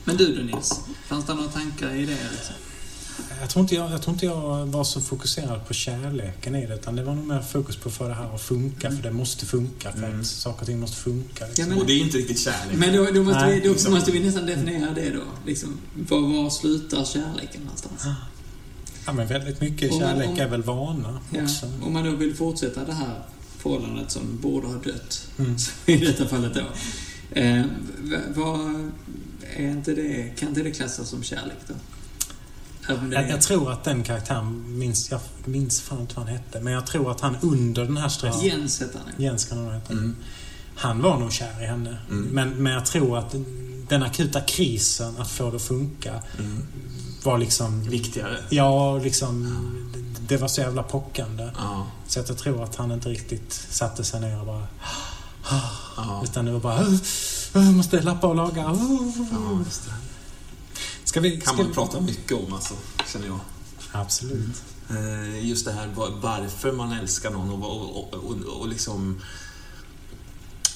[0.05, 0.81] Men du då Nils?
[1.07, 2.31] Fanns det några tankar i det?
[2.33, 2.55] Liksom?
[3.41, 6.75] Jag tror, inte jag, jag tror inte jag var så fokuserad på kärleken i det,
[6.75, 9.11] utan det var nog mer fokus på att få det här att funka, för det
[9.13, 10.21] måste funka, för Mm.
[10.21, 11.47] att saker och ting måste funka.
[11.47, 11.65] Liksom.
[11.65, 12.77] Ja, men- Och det är inte riktigt kärlek.
[12.79, 13.93] Men då, då, måste, Nej, vi, då liksom.
[13.95, 15.23] måste vi nästan definiera det då.
[15.47, 15.79] Liksom,
[16.09, 18.03] var, var slutar kärleken någonstans?
[19.07, 21.67] Ja, men väldigt mycket Om- kärlek om- är väl vana Ja, också.
[21.83, 23.23] om man då vill fortsätta det här
[23.59, 25.57] förhållandet som borde ha dött, Mm.
[25.87, 26.61] i detta fallet då.
[27.41, 27.63] Eh,
[28.35, 28.91] vad,
[29.57, 31.75] är inte det, kan inte det klassas som kärlek då?
[32.89, 36.73] Jag, jag tror att den karaktären, minns, jag minns fan inte vad han hette, men
[36.73, 38.41] jag tror att han under den här stressen...
[38.47, 39.23] Jens heter han.
[39.25, 39.93] Jens kan han heta.
[39.93, 40.17] Mm.
[40.77, 41.97] Han var nog kär i henne.
[42.11, 42.23] Mm.
[42.25, 43.35] Men, men jag tror att
[43.89, 46.63] den akuta krisen, att få det att funka, Mm.
[47.25, 47.83] var liksom...
[47.83, 48.39] Viktigare.
[48.51, 49.61] Ja, liksom...
[50.29, 51.49] Det var så jävla pockande.
[51.57, 51.87] Ja.
[52.07, 54.67] Så att jag tror att han inte riktigt satte sig ner och bara...
[55.97, 56.21] Ja.
[56.25, 56.81] Utan det var bara...
[56.81, 56.95] "Åh,
[57.55, 58.77] åh, Jag måste lappa och laga.
[61.05, 61.31] Ska vi...
[61.31, 61.75] kan Ska man vi...
[61.75, 62.75] prata mycket om, alltså,
[63.13, 63.41] känner jag.
[63.93, 64.63] Absolut.
[64.91, 69.21] Eh, Just det här var- varför man älskar någon och, och, och, och, och liksom...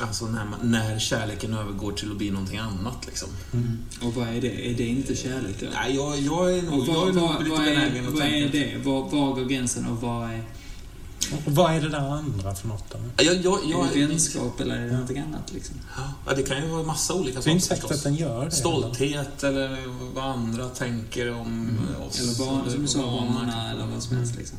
[0.01, 3.29] Alltså när, man, när kärleken övergår till att bli någonting annat liksom.
[3.53, 3.79] Mm.
[4.03, 4.71] Och vad är det?
[4.71, 5.67] Är det inte kärlek då?
[5.73, 8.15] Nej, jag, jag är nog, jag vad, är nog vad, lite vad, benägen är, att
[8.15, 8.59] vad är tänka.
[8.59, 8.79] det?
[8.85, 10.43] Var, var går gränsen och vad är...
[11.47, 12.99] Och vad är det där andra för något då?
[13.25, 15.75] Jag, jag, Är jag, det vänskap eller det någonting annat liksom?
[16.27, 18.03] ja, det kan ju vara massa olika saker säkert att förstås.
[18.03, 18.51] den gör det.
[18.51, 19.79] Stolthet eller
[20.15, 22.21] vad andra tänker om oss.
[22.21, 24.59] Eller barn, som du sa, vana eller vad som helst liksom.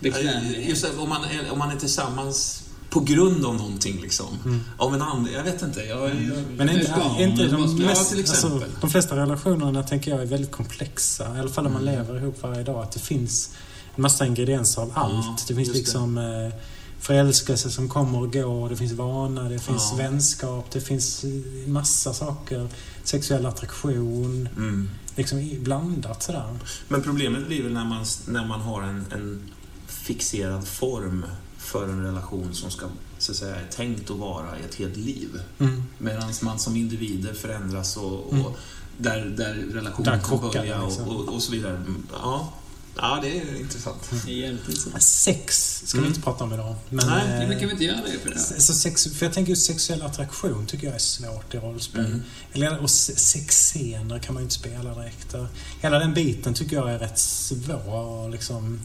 [0.00, 0.68] Ja, Bekvämlighet.
[0.68, 4.26] Just det, om man, är, om man är tillsammans på grund av någonting liksom.
[4.44, 4.60] Mm.
[4.78, 5.80] Av en and, jag vet inte.
[5.80, 6.14] Jag, jag,
[6.56, 8.52] Men inte, barn, inte eller de, mest, Ja, till exempel.
[8.62, 11.36] alltså, de flesta relationerna tänker jag är väldigt komplexa.
[11.36, 11.94] I alla fall om man Mm.
[11.94, 12.82] lever ihop varje dag.
[12.82, 13.50] Att det finns
[13.96, 15.48] massa ingredienser av allt.
[15.48, 15.78] det finns just det.
[15.78, 16.52] liksom eh,
[17.00, 18.68] förälskelse som kommer och går.
[18.68, 19.96] Det finns vana, det finns Ja.
[19.96, 21.30] vänskap, det finns eh,
[21.68, 22.68] massa saker.
[23.04, 24.48] Sexuell attraktion.
[24.56, 24.90] mm.
[25.16, 26.56] Liksom blandat sådär.
[26.88, 29.50] Men problemet blir väl när man, när man har en, en
[29.86, 31.24] fixerad form
[31.58, 32.86] för en relation som ska,
[33.18, 35.28] så att säga, är tänkt att vara i ett helt liv.
[35.58, 35.82] Mm.
[35.98, 38.52] Medan man som individer förändras och, och Mm.
[38.98, 41.08] där, där relationen Där kan börja liksom.
[41.08, 41.82] och, och, och så vidare.
[42.12, 42.52] Ja.
[42.96, 44.10] Ja, det är intressant.
[44.26, 45.02] Det är jävligt intressant.
[45.02, 46.10] Sex ska vi Mm.
[46.10, 46.74] inte prata om idag.
[46.88, 48.60] Men, Nej, eh, Men kan vi inte göra det för det?
[48.60, 52.04] Så sex, för jag tänker sexuell attraktion tycker jag är svårt i rollspel.
[52.06, 52.22] Mm.
[52.52, 55.34] Eller, och se- sexscener kan man ju inte spela direkt.
[55.80, 58.80] Hela den biten tycker jag är rätt svår att liksom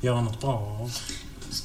[0.00, 0.92] göra något bra av.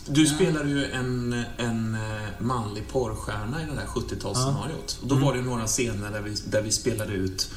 [0.10, 0.36] Du Ja.
[0.36, 5.02] spelar ju en, en eh, manlig porrstjärna i det där 70-talsscenariot.
[5.02, 5.26] Och då Mm.
[5.28, 7.50] var det några scener där vi, där vi spelade ut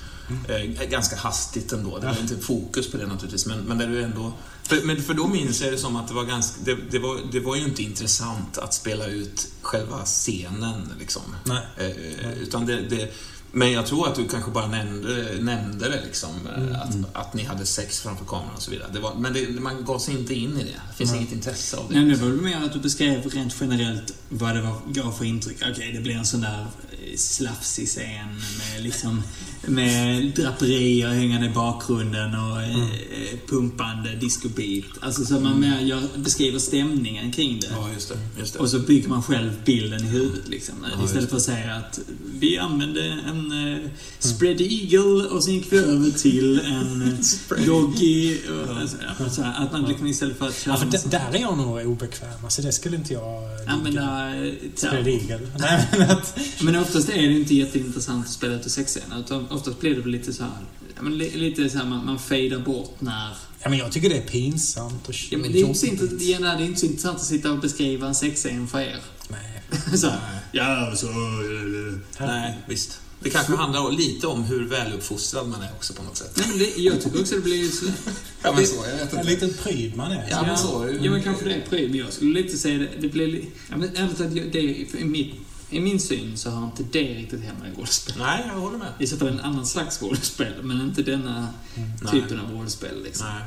[0.49, 1.99] eh, ganska hastigt ändå.
[1.99, 4.33] Det var inte fokus på det naturligtvis, men, men där du ändå...
[4.63, 6.61] För, men för då minns jag det som att det var ganska...
[6.65, 11.23] Det, det, var, det var ju inte intressant att spela ut själva scenen, liksom.
[11.45, 11.63] Nej.
[11.77, 13.13] Eh, utan det, det,
[13.53, 16.75] men jag tror att du kanske bara nämnde, nämnde det, liksom, eh, Mm.
[16.75, 18.89] att, att ni hade sex framför kameran och så vidare.
[18.93, 20.81] Det var, men det, man gav sig inte in i det.
[20.91, 21.21] Det finns Nej.
[21.21, 22.01] inget intresse av det.
[22.01, 25.25] Nej, det var väl mer att du beskrev rent generellt vad det var, gav för
[25.25, 25.57] intryck.
[25.71, 29.23] Okej, det blir en sån där eh, slafsig scen med liksom
[29.67, 34.85] med draperier hängande i bakgrunden och eh, pumpande discobeat.
[35.01, 37.67] Alltså så man mer gör, beskriver stämningen kring det.
[37.71, 38.19] Ja, just det.
[38.39, 38.59] Just det.
[38.59, 40.75] Och så bygger man själv bilden i huvudet liksom.
[40.99, 42.01] Ja, Istället för att säga att
[42.35, 43.89] vi använde en uh,
[44.19, 47.03] spread eagle och sen gick vi över till en
[47.59, 48.39] uh, doggy.
[48.49, 51.35] Och, alltså, ja, så här, att man liksom istället för att köra Ja, för där
[51.35, 52.45] är jag nog obekväm.
[52.45, 55.41] Alltså det skulle inte jag eh, använda eh, Spread eagle.
[55.59, 59.21] Nej, men att, Men oftast är det inte jätteintressant att spela ut sexscener.
[59.21, 60.53] Utan oftast blir det väl lite så här,
[60.97, 63.37] ja, men li- lite så här man, man fejdar bort när...
[63.63, 66.33] ja, men jag tycker det är pinsamt och Ja, men det är inte intressant, det
[66.33, 68.99] är inte så intressant att sitta och beskriva en sexscen för er.
[69.29, 69.63] Nej.
[69.99, 71.07] så här, ja, så...
[72.21, 73.01] Nej, visst.
[73.23, 76.33] Det kanske handlar lite om hur väluppfostrad man är också på något sätt.
[76.37, 77.85] Nej, men det, jag tycker också det blir så...
[78.43, 78.75] Ja, men så.
[78.91, 79.31] Jag vet En inte.
[79.31, 80.27] liten pryd man är.
[80.31, 80.99] Ja, men så är.
[81.05, 81.91] Ja, men kanske det är pryd.
[81.91, 83.27] Men jag skulle lite säga det, det blir...
[83.27, 85.35] li- Ja, men ärligt talat, det, i, min,
[85.71, 88.15] I min syn så har inte det riktigt hemma i rollspel.
[88.19, 88.93] Nej, jag håller med.
[88.99, 92.13] I så fall en annan slags rollspel, men inte denna Nej.
[92.13, 93.03] typen av rollspel.
[93.03, 93.27] Liksom.
[93.27, 93.43] Nej.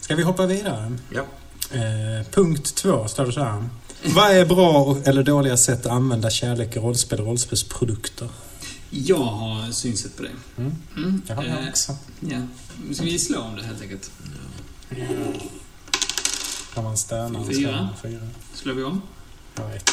[0.00, 0.98] Ska vi hoppa vidare?
[1.10, 1.20] Ja.
[1.70, 3.68] Eh, punkt två står det så här.
[4.04, 8.28] Vad är bra eller dåliga sätt att använda kärlek i rollspel och rollspelsprodukter?
[8.90, 10.30] Jag har synsätt på det.
[10.56, 10.72] Mm.
[10.96, 11.22] Mm.
[11.26, 11.96] Det har jag Eh, också.
[12.20, 12.38] Ja.
[12.88, 14.10] Nu ska vi slå om det helt enkelt.
[16.74, 17.88] Kan man stöna och Fyra.
[18.02, 18.20] Fyra.
[18.54, 19.02] Slår vi om.
[19.54, 19.88] Jag vet.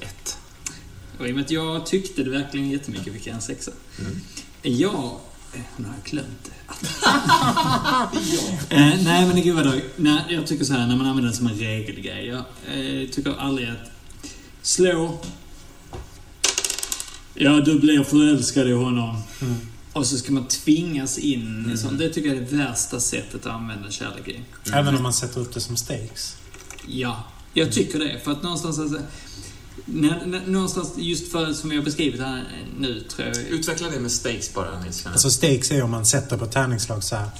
[0.00, 0.37] Ett.
[1.18, 3.70] Och i och med att jag tyckte det verkligen jättemycket fick jag en sexa.
[3.98, 4.20] Mm.
[4.62, 4.94] Jag...
[5.54, 6.76] eh, Nu har jag glömt det.
[8.76, 9.72] eh, nej, men gud vad då.
[9.96, 12.26] Nej, jag tycker så här när man använder det som en regelgrej.
[12.26, 13.90] Jag eh, tycker aldrig att
[14.62, 15.18] slå...
[17.34, 19.22] Ja, du blir förälskad i honom.
[19.42, 19.54] Mm.
[19.92, 21.76] Och så ska man tvingas in i Mm.
[21.76, 21.98] sånt.
[21.98, 24.40] Det tycker jag är det värsta sättet att använda kärlek i.
[24.72, 26.36] Även om man sätter upp det som stakes.
[26.86, 28.20] Ja, jag tycker det.
[28.24, 28.78] För att någonstans...
[28.78, 29.00] Alltså,
[30.46, 32.44] någonstans just för, som jag beskrivit här
[32.78, 33.36] nu, tror jag...
[33.36, 35.06] Utveckla det med stakes bara, Nils.
[35.06, 37.30] Alltså stakes är om man sätter på ett tärningsslag så här.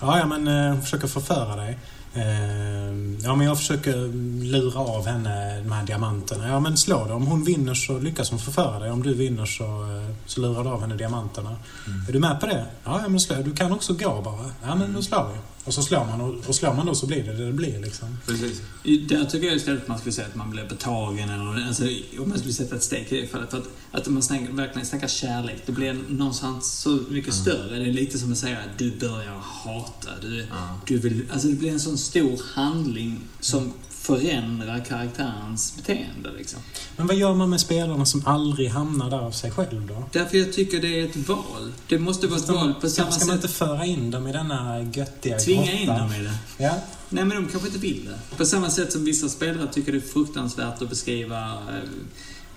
[0.00, 1.78] Ja, ja men eh, hon försöker förföra dig.
[2.14, 3.96] Eh, ja, men jag försöker
[4.44, 6.48] lura av henne de här diamanterna.
[6.48, 7.14] Ja, men slå då.
[7.14, 8.90] Om hon vinner så lyckas hon förföra dig.
[8.90, 11.56] Om du vinner så, eh, så lurar du av henne diamanterna.
[11.86, 12.08] Mm.
[12.08, 12.66] Är du med på det?
[12.84, 13.36] Ja, ja men slå.
[13.36, 14.50] Du kan också gå bara.
[14.62, 15.38] Ja, men då slår vi.
[15.70, 17.78] Och så slår man och, och slår man då så blir det det det blir
[17.80, 18.08] liksom.
[18.26, 18.60] Precis.
[18.82, 21.84] Där tycker jag istället att man skulle säga att man blir betagen eller alltså,
[22.18, 23.54] om man skulle sätta ett steg i det fallet.
[23.54, 27.78] Att, att man snackar, verkligen snackar kärlek, det blir någonstans så mycket större.
[27.78, 30.10] Det är lite som att säga att du börjar hata.
[30.22, 30.80] Du, Ja.
[30.86, 33.72] du vill, alltså det blir en sån stor handling som
[34.18, 36.30] förändrar karaktärens beteende.
[36.38, 36.60] Liksom.
[36.96, 40.04] Men vad gör man med spelarna som aldrig hamnar där av sig själv då?
[40.12, 41.72] Därför jag tycker det är ett val.
[41.88, 43.44] Det måste vara ett val på samma ska man sätt.
[43.44, 45.98] inte föra in dem i denna göttiga Tvinga in grotta?
[45.98, 46.34] dem i det.
[46.58, 46.74] Ja.
[47.08, 48.36] Nej, men de kanske inte vill det.
[48.36, 51.88] På samma sätt som vissa spelare tycker det är fruktansvärt att beskriva eh,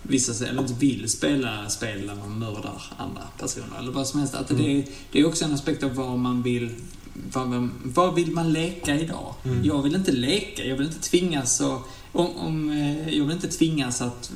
[0.01, 4.35] vissa, eller inte vill spela spel där man mördar andra personer eller vad som helst.
[4.35, 6.71] Att det, är, det är också en aspekt av vad man vill
[7.13, 9.33] vad, vad vill man leka idag?
[9.43, 9.65] Mm.
[9.65, 13.47] Jag vill inte leka, jag vill inte tvingas och, om, om, eh, Jag vill inte
[13.47, 14.31] tvingas att,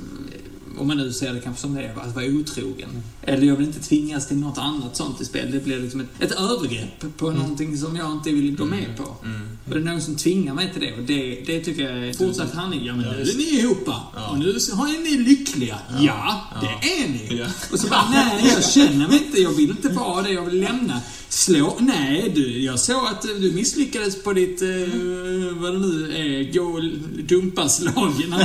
[0.77, 2.89] om man nu ser det kanske som det är, att vara otrogen.
[3.29, 5.51] Eller jag vill inte tvingas till något annat sånt i spel.
[5.51, 9.15] Det blir liksom ett, ett övergrepp på någonting som jag inte vill gå med på.
[9.25, 9.57] Mm.
[9.65, 12.13] Och det är någon som tvingar mig till det och det, det tycker jag är
[12.13, 12.85] fortsatt handling.
[12.85, 14.29] Ja, men nu är ni ihop Ja.
[14.31, 15.79] och nu är ni lyckliga.
[15.99, 16.61] Ja, Ja.
[16.61, 17.37] det är ni.
[17.39, 17.45] Ja.
[17.71, 20.59] Och så bara, nej, jag känner mig inte, jag vill inte vara det, jag vill
[20.61, 21.01] lämna.
[21.29, 24.67] Slå, nej du, jag såg att du misslyckades på ditt, eh,
[25.55, 26.83] vad det nu är, gå och
[27.23, 28.35] dumpa slagen.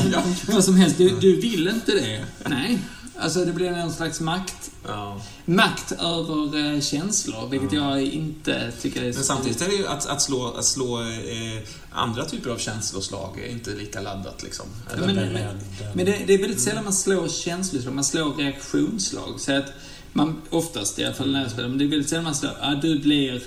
[0.48, 2.24] Vad som helst, du, du vill inte det.
[2.48, 2.78] Nej.
[3.22, 5.20] Alltså det blir någon slags makt, Ja.
[5.44, 10.06] makt över eh, känslor, vilket jag inte tycker är Men samtidigt är det ju att,
[10.06, 11.62] att slå, att slå eh,
[11.92, 14.66] andra typer av känsloslag är inte lika laddat liksom.
[14.94, 15.06] Eller?
[15.06, 15.58] men- men-
[15.94, 19.34] Men det, det är väldigt sällan man slår känsloslag, man slår reaktionsslag.
[19.40, 19.72] Så att
[20.12, 22.52] man, oftast i alla fall när jag spelar, men det är väldigt sällan man slår,
[22.60, 23.42] ja du blir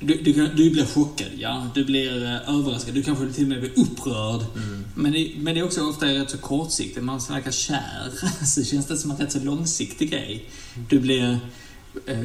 [0.00, 1.66] du, du, du blir chockad, ja.
[1.74, 2.94] Du blir eh, överraskad.
[2.94, 4.40] Du kanske till och med blir upprörd.
[4.56, 4.84] Mm.
[4.94, 7.04] Men, det, men det är också ofta rätt så kortsiktigt.
[7.04, 8.12] Man snackar kär,
[8.46, 10.44] så känns det som en rätt så långsiktig grej.
[10.88, 11.38] Du blir,
[12.06, 12.18] eh,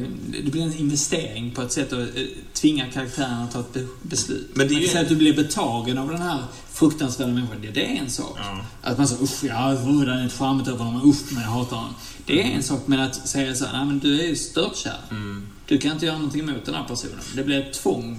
[0.44, 2.22] det blir en investering på ett sätt att eh,
[2.52, 4.50] tvinga karaktären att ta ett be- beslut.
[4.54, 7.32] Men det är Man ju- kan säga att du blir betagen av den här fruktansvärda
[7.32, 7.56] människan.
[7.62, 8.36] Det, det är en sak.
[8.38, 8.60] Ja.
[8.82, 11.94] Att man säger usch, ja, den är charmigt över honom, usch, men jag hatar honom.
[12.26, 15.00] Det är en sak, men att säga så här, nej men du är ju störtkär.
[15.10, 15.46] Mm.
[15.66, 17.20] Du kan inte göra någonting mot den här personen.
[17.34, 18.18] Det blir ett tvång.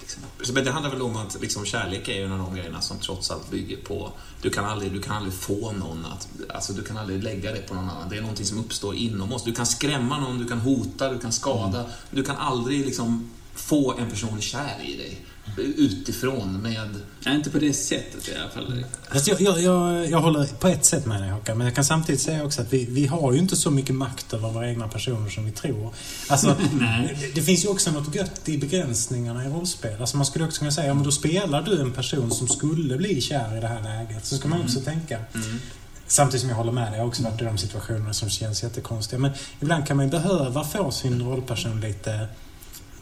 [0.00, 0.22] Liksom.
[0.42, 2.80] Så, Men det handlar väl om att liksom, kärlek är ju en av de grejerna
[2.80, 4.12] som trots allt bygger på...
[4.42, 6.28] Du kan aldrig, du kan aldrig få någon att...
[6.48, 8.08] Alltså du kan aldrig lägga det på någon annan.
[8.08, 9.44] Det är någonting som uppstår inom oss.
[9.44, 11.86] Du kan skrämma någon, du kan hota, du kan skada.
[12.10, 15.24] Du kan aldrig liksom få en person kär i dig
[15.56, 16.88] utifrån med...
[17.26, 18.84] Nej, inte på det sättet i alla fall.
[19.12, 21.84] Fast jag, jag, jag, jag håller på ett sätt med dig Håkan, men jag kan
[21.84, 24.88] samtidigt säga också att vi, vi har ju inte så mycket makt över våra egna
[24.88, 25.94] personer som vi tror.
[26.28, 26.46] Alltså,
[27.20, 30.00] det, det finns ju också något gött i begränsningarna i rollspel.
[30.00, 32.96] Alltså man skulle också kunna säga, ja men då spelar du en person som skulle
[32.96, 34.26] bli kär i det här läget.
[34.26, 35.18] Så ska man också tänka.
[35.34, 35.58] Mm.
[36.06, 38.62] Samtidigt som jag håller med dig, jag har också varit i de situationerna som känns
[38.62, 39.18] jättekonstiga.
[39.18, 39.30] Men
[39.60, 42.28] ibland kan man ju behöva få sin rollperson lite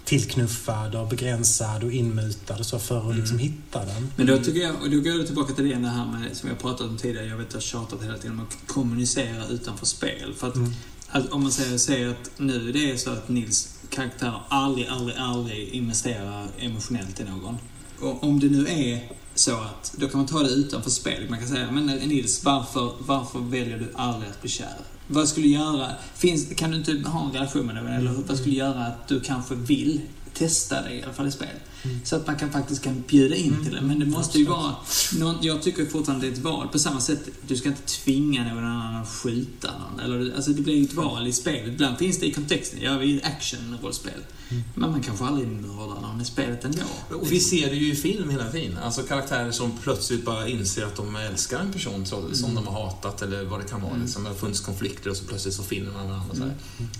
[0.07, 4.13] tillknuffad och begränsad och inmutad och så för att liksom hitta den.
[4.17, 6.59] Men då tycker jag, och då går jag tillbaka till det här med, som jag
[6.59, 10.35] pratat om tidigare, jag vet att jag tjatat hela tiden om att kommunicera utanför spel.
[10.39, 10.73] För att, Mm.
[11.09, 15.17] att om man säger, säger att nu det är så att Nils karaktär aldrig, aldrig,
[15.17, 17.59] aldrig investerar emotionellt i någon.
[18.01, 21.27] Och om det nu är så att, då kan man ta det utanför spel.
[21.31, 24.77] Man kan säga, men Nils, varför, varför väljer du aldrig att bli kär?
[25.09, 27.87] Vad skulle göra, finns, kan du inte ha en relation med någon?
[27.87, 30.01] Eller vad skulle göra att du kanske vill
[30.39, 31.49] testa det i alla fall i spel?
[31.83, 32.01] Mm.
[32.05, 33.65] Så att man kan, faktiskt kan bjuda in Mm.
[33.65, 33.81] till det.
[33.81, 34.75] Men det måste ju vara,
[35.19, 36.69] någon, jag tycker fortfarande det är ett val.
[36.69, 40.01] På samma sätt, du ska inte tvinga någon annan att skjuta någon.
[40.01, 41.69] Eller, alltså det blir ju ett val i spelet.
[41.69, 44.13] Ibland finns det i kontexten, ja vi är action-rollspel.
[44.49, 44.63] Mm.
[44.75, 46.83] Men man kanske aldrig mördar någon i spelet ändå.
[47.11, 48.79] Och vi ser det ju i film hela tiden.
[48.79, 52.65] Alltså karaktärer som plötsligt bara inser att de älskar en person trots- som Mm.
[52.65, 53.91] de har hatat eller vad det kan vara.
[53.93, 54.03] Mm.
[54.05, 54.23] Liksom.
[54.25, 56.35] Det har funnits konflikter och så plötsligt så finner man varandra.
[56.45, 56.51] Mm.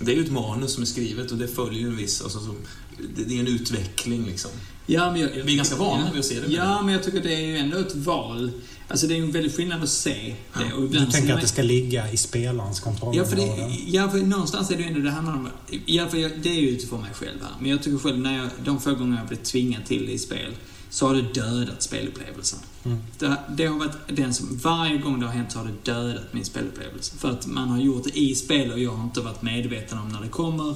[0.01, 2.21] Det är ju ett manus som är skrivet och det följer ju en viss...
[2.21, 2.55] Alltså, så,
[3.15, 4.51] det, det är en utveckling liksom.
[4.85, 6.53] Ja, men jag, jag, Vi är ganska vana ja, vid att se det.
[6.53, 8.51] Ja, men jag tycker det är ju ändå ett val.
[8.87, 10.73] Alltså det är ju en väldigt skillnad att se det.
[10.73, 13.29] Och Du tänker att det ska ligga i spelarens Ja, kontrollområde?
[13.29, 15.49] för, det, ja, för någonstans är det ju ändå det handlar om...
[15.85, 17.51] Ja, för jag, det är ju utifrån mig själv här.
[17.59, 20.19] Men jag tycker själv, när jag, de få gånger jag blivit tvingad till det i
[20.19, 20.55] spel,
[20.89, 22.59] så har det dödat spelupplevelsen.
[22.83, 22.97] Mm.
[23.19, 26.33] Det, det har varit den som, varje gång det har hänt så har det dödat
[26.33, 27.15] min spelupplevelse.
[27.17, 30.09] För att man har gjort det i spel och jag har inte varit medveten om
[30.09, 30.75] när det kommer.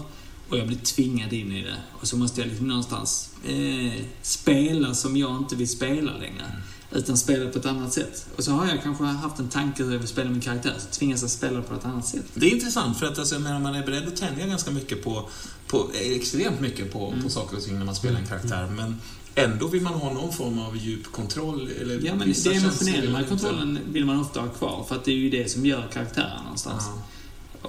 [0.51, 1.75] Och jag blir tvingad in i det.
[2.01, 6.45] Och så måste jag liksom någonstans eh, spela som jag inte vill spela längre.
[6.91, 8.25] Utan spela på ett annat sätt.
[8.37, 10.87] Och så har jag kanske haft en tanke hur jag vill spela min karaktär, så
[10.99, 12.25] tvingas jag spela på ett annat sätt.
[12.33, 15.03] Det är intressant för att alltså, jag menar, man är beredd att tänja ganska mycket
[15.03, 15.29] på,
[15.67, 17.23] på extremt mycket på, Mm.
[17.23, 18.67] på saker och ting när man spelar en karaktär.
[18.75, 19.01] Men
[19.35, 21.69] ändå vill man ha någon form av djup kontroll.
[21.81, 25.15] Eller Ja, men känslor emotionella kontrollen vill man ofta ha kvar, för att det är
[25.15, 26.83] ju det som gör karaktären någonstans.
[26.87, 27.01] Ja.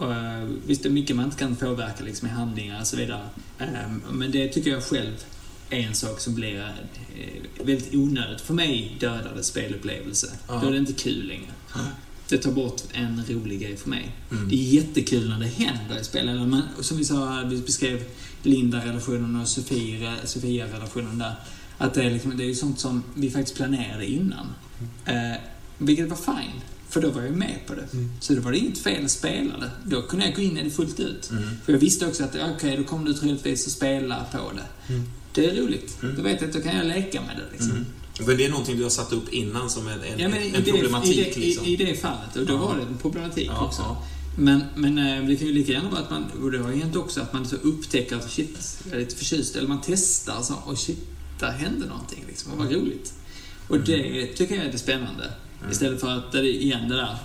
[0.00, 3.28] Eh, visst, det är mycket man inte kan påverka liksom, i handlingar och så vidare.
[3.58, 3.66] Eh,
[4.12, 5.12] Men det tycker jag själv
[5.70, 8.40] är en sak som blir eh, väldigt onödigt.
[8.40, 10.26] För mig dödar det spelupplevelse.
[10.48, 10.60] Ja.
[10.62, 11.52] Då är det inte kul längre.
[12.28, 14.12] Det tar bort en rolig grej för mig.
[14.30, 14.48] Mm.
[14.48, 16.28] Det är jättekul när det händer i spel.
[16.28, 18.02] Eller man, som vi sa, vi beskrev
[18.42, 21.34] Linda-relationen och Sofia-relationen där.
[21.78, 24.46] Att det är, liksom, det är ju sånt som vi faktiskt planerade innan.
[25.04, 25.40] Eh,
[25.78, 26.60] vilket var fine,
[26.92, 27.86] för då var jag med på det.
[27.92, 28.10] Mm.
[28.20, 29.70] Så då var det inget fel att spela det.
[29.84, 31.30] Då kunde jag gå in i det fullt ut.
[31.30, 31.42] Mm.
[31.64, 34.92] För jag visste också att okej, då kommer du troligtvis att spela på det.
[34.94, 35.04] Mm.
[35.34, 36.02] Det är roligt.
[36.02, 36.16] Mm.
[36.16, 37.52] Då vet jag att då kan jag leka med det.
[37.52, 37.70] Liksom.
[37.70, 37.84] Mm.
[38.26, 40.70] Men det är någonting du har satt upp innan som en, en, Ja, en det,
[40.72, 41.16] problematik.
[41.16, 41.66] i, det, liksom.
[41.66, 42.36] i, i det fallet.
[42.36, 42.56] Och då Ja.
[42.58, 43.82] var det en problematik Ja, också.
[43.82, 44.04] ja.
[44.38, 46.78] Men, men eh, det kan ju lika gärna vara att man, och det har ju
[46.80, 49.56] hänt också, att man så upptäcker att shit, jag är lite förtjust.
[49.56, 50.98] Eller man testar så, och shit,
[51.40, 52.52] där hände någonting liksom.
[52.52, 53.12] Och vad roligt.
[53.68, 55.32] Och det tycker jag är det spännande.
[55.62, 55.72] Mm.
[55.72, 57.16] Istället för att, det är igen det där.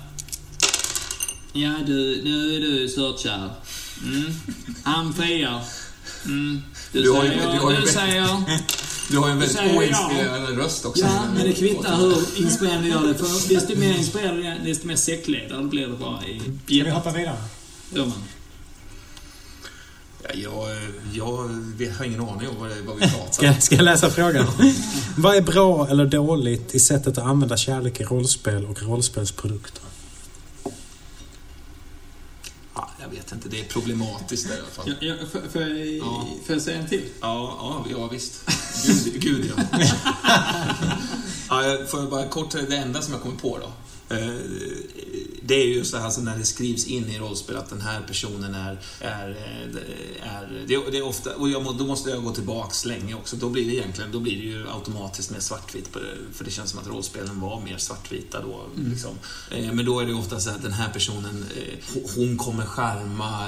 [1.54, 3.50] Ja du, nu är du störtkär.
[4.04, 4.34] Mm.
[4.84, 5.62] Han friar.
[6.26, 6.62] Mm.
[6.92, 8.44] Du, Du har ju- säger, du har ju- du säger,
[9.10, 9.78] Du har ju en väldigt säger jag.
[9.78, 11.04] oinspirerande röst också.
[11.06, 12.16] ja men det kvittar hur
[12.46, 13.16] inspirerande du gör det.
[13.16, 17.38] För desto mer är, desto mer säckledare blir det bara i Ska vi hoppa vidare?
[17.94, 18.24] Gör man.
[20.34, 20.78] Ja, jag,
[21.14, 21.48] jag
[21.78, 24.48] vet- har ingen aning om vad, det- vad vi pratar Ska, ska jag läsa frågan?
[25.18, 29.82] Vad är bra eller dåligt i sättet att använda kärlek i rollspel och rollspelsprodukter?
[33.02, 33.50] jag vet inte.
[33.50, 34.94] Det är problematiskt där i alla fall.
[35.00, 36.28] Ja, ja, får, jag, Ja.
[36.46, 37.04] får jag säga en till?
[37.22, 38.34] Ja, ja, ja visst.
[38.86, 39.64] Gud, gud ja.
[41.50, 41.64] ja.
[41.64, 43.72] jag Får jag bara kort, det enda som jag kommer på då.
[44.10, 44.18] Eh,
[45.42, 48.02] Det är ju så här alltså när det skrivs in i rollspel att den här
[48.08, 48.80] personen är...
[49.02, 53.14] är, eh, är det, det är ofta, och jag, då måste jag gå tillbaks länge
[53.16, 53.36] också.
[53.36, 55.90] Då blir det egentligen då blir det ju automatiskt mer svartvitt.
[56.34, 58.62] För det känns som att rollspelen var mer svartvita då.
[58.90, 59.12] Liksom.
[59.52, 61.46] Eh, Men då är det ofta så att den här personen,
[61.94, 63.48] ho- hon kommer skärma,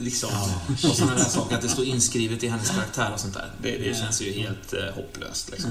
[0.00, 0.30] liksom.
[0.68, 1.56] Och sådana där saker.
[1.56, 3.52] Att det står inskrivet i hennes karaktär och sånt där.
[3.62, 5.50] Det, det känns ju helt hopplöst.
[5.50, 5.70] Liksom.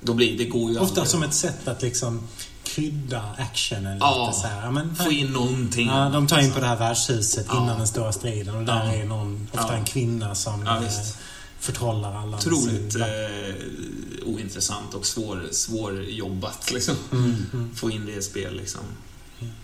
[0.00, 2.28] Då blir, det går ju Ofta aldrig- som ett sätt att liksom
[2.66, 4.70] krydda actionen lite Ja, så här.
[4.70, 5.86] Men, få in någonting.
[5.88, 7.62] Ja, de tar in på det här värdshuset Ja.
[7.62, 8.92] innan den stora striden och där Ja.
[8.92, 11.16] är någon, ofta en kvinna som Ja, eh, visst.
[11.60, 12.36] förtrollar alla.
[12.36, 16.94] Otroligt sin- eh, ointressant och svår, svårjobbat liksom.
[17.12, 17.74] Mm, mm.
[17.76, 18.80] Få in det i spel liksom.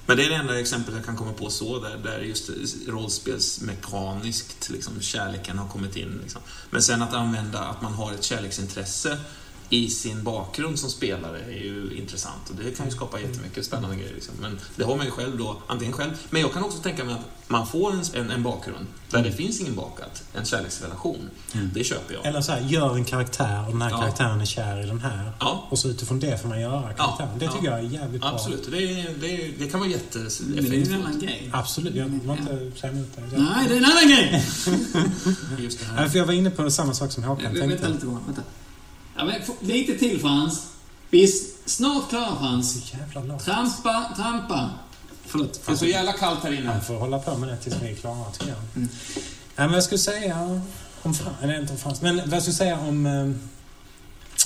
[0.07, 2.51] Men det är det enda exemplet jag kan komma på så, där, där just
[2.89, 6.19] rollspelsmekaniskt liksom, kärleken har kommit in.
[6.23, 6.41] Liksom.
[6.71, 9.19] Men sen att använda att man har ett kärleksintresse
[9.73, 13.97] i sin bakgrund som spelare är ju intressant och det kan ju skapa jättemycket spännande
[13.97, 14.15] grejer.
[14.15, 14.35] Liksom.
[14.41, 17.15] Men det har man ju själv då, antingen själv, men jag kan också tänka mig
[17.15, 21.31] att man får en, en, en bakgrund där det finns ingen bakat, en kärleksrelation.
[21.75, 22.27] Det köper jag.
[22.27, 23.99] Eller så här, gör en karaktär och den här Ja.
[23.99, 25.33] karaktären är kär i den här.
[25.41, 27.39] Ja, Och så utifrån det får man göra karaktären.
[27.39, 27.53] det ja.
[27.53, 28.31] tycker jag är jävligt bra.
[28.31, 28.71] absolut.
[28.71, 28.79] Det,
[29.21, 30.01] det, det kan vara Men
[30.71, 31.23] det är en annan jätteeffektfullt.
[31.23, 31.51] grej.
[31.53, 33.25] Absolut, jag vill inte säga emot dig.
[33.39, 34.45] Nej, det är en annan grej!
[35.65, 36.09] Just det här.
[36.09, 37.89] för jag var inne på samma sak som Håkan Vänta tänkte.
[37.89, 38.43] lite, vänta.
[39.17, 40.67] Ja, men, lite till Frans.
[41.11, 41.29] Vi är
[41.67, 42.73] snart klara Frans.
[42.73, 43.45] Så jävla långt.
[43.45, 44.71] Trampa, trampa.
[45.27, 45.61] Förlåt.
[45.67, 46.71] Det är så jävla kallt här inne.
[46.73, 48.59] Han får hålla på med det tills vi är klara, tycker jag.
[48.77, 48.89] Mm.
[49.57, 50.61] Nej, men jag skulle säga
[51.03, 53.07] om Frans, eller inte om Frans, men vad jag skulle säga om...
[53.07, 53.31] eh,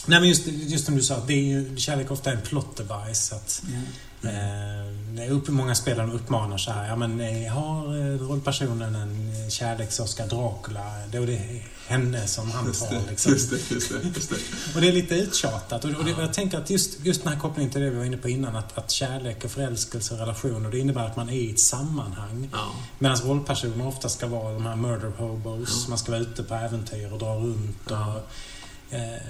[0.08, 2.76] Nej, men just, just som du sa, det är ju, kärlek ofta är en plot
[2.76, 3.32] device.
[3.32, 3.78] Att, Ja.
[4.20, 9.48] Det är upp, många spelare uppmanar så här, ja men har eh, rollpersonen en eh,
[9.48, 13.08] kärleks-Oscar Dracula, då är det henne som han tar.
[13.10, 13.32] Liksom.
[13.32, 14.36] just det, just det, just det.
[14.74, 15.84] Och det är lite uttjatat.
[15.84, 18.04] Och, och, det, jag tänker att just, just den här kopplingen till det vi var
[18.04, 21.32] inne på innan, att, att kärlek och förälskelse och relationer, det innebär att man är
[21.32, 22.48] i ett sammanhang.
[22.52, 22.70] Ja.
[22.98, 25.88] Medan rollpersoner ofta ska vara de här murder hobos, Ja.
[25.88, 27.76] man ska vara ute på äventyr och dra runt.
[27.90, 28.14] Ja.
[28.14, 29.20] Och, eh,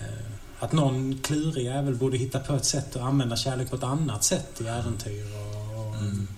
[0.61, 4.25] att någon klurig jävel borde hitta på ett sätt att använda kärlek på ett annat
[4.25, 5.25] sätt i äventyr.
[5.35, 6.29] Och, och, Mm.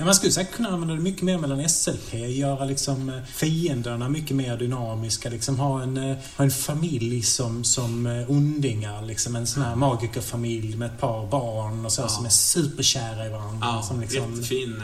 [0.00, 4.08] Men man skulle säkert kunna använda det mycket mer mellan SLP, göra liksom eh, fienderna
[4.08, 9.36] mycket mer dynamiska, liksom ha en, eh, ha en familj som, som eh, ondingar, liksom
[9.36, 12.08] en sån här magikerfamilj med ett par barn och så Ja.
[12.08, 13.58] som är superkära i varandra.
[13.66, 14.82] Ja, som liksom, jättefin,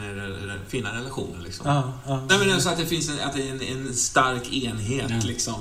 [0.67, 1.67] fina relationer liksom.
[1.67, 2.25] ja, ja.
[2.29, 5.19] Nej men alltså att det finns en, att det är en, en stark enhet Ja.
[5.23, 5.55] liksom.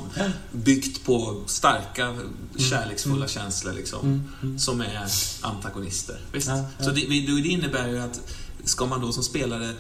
[0.53, 2.15] Byggt på starka,
[2.59, 4.01] kärleksfulla känslor liksom.
[4.01, 4.59] Mm, mm.
[4.59, 5.07] Som är
[5.41, 6.17] antagonister.
[6.33, 6.47] Visst?
[6.81, 7.01] Så det,
[7.43, 8.21] det innebär ju att
[8.67, 9.73] ska man då som spelare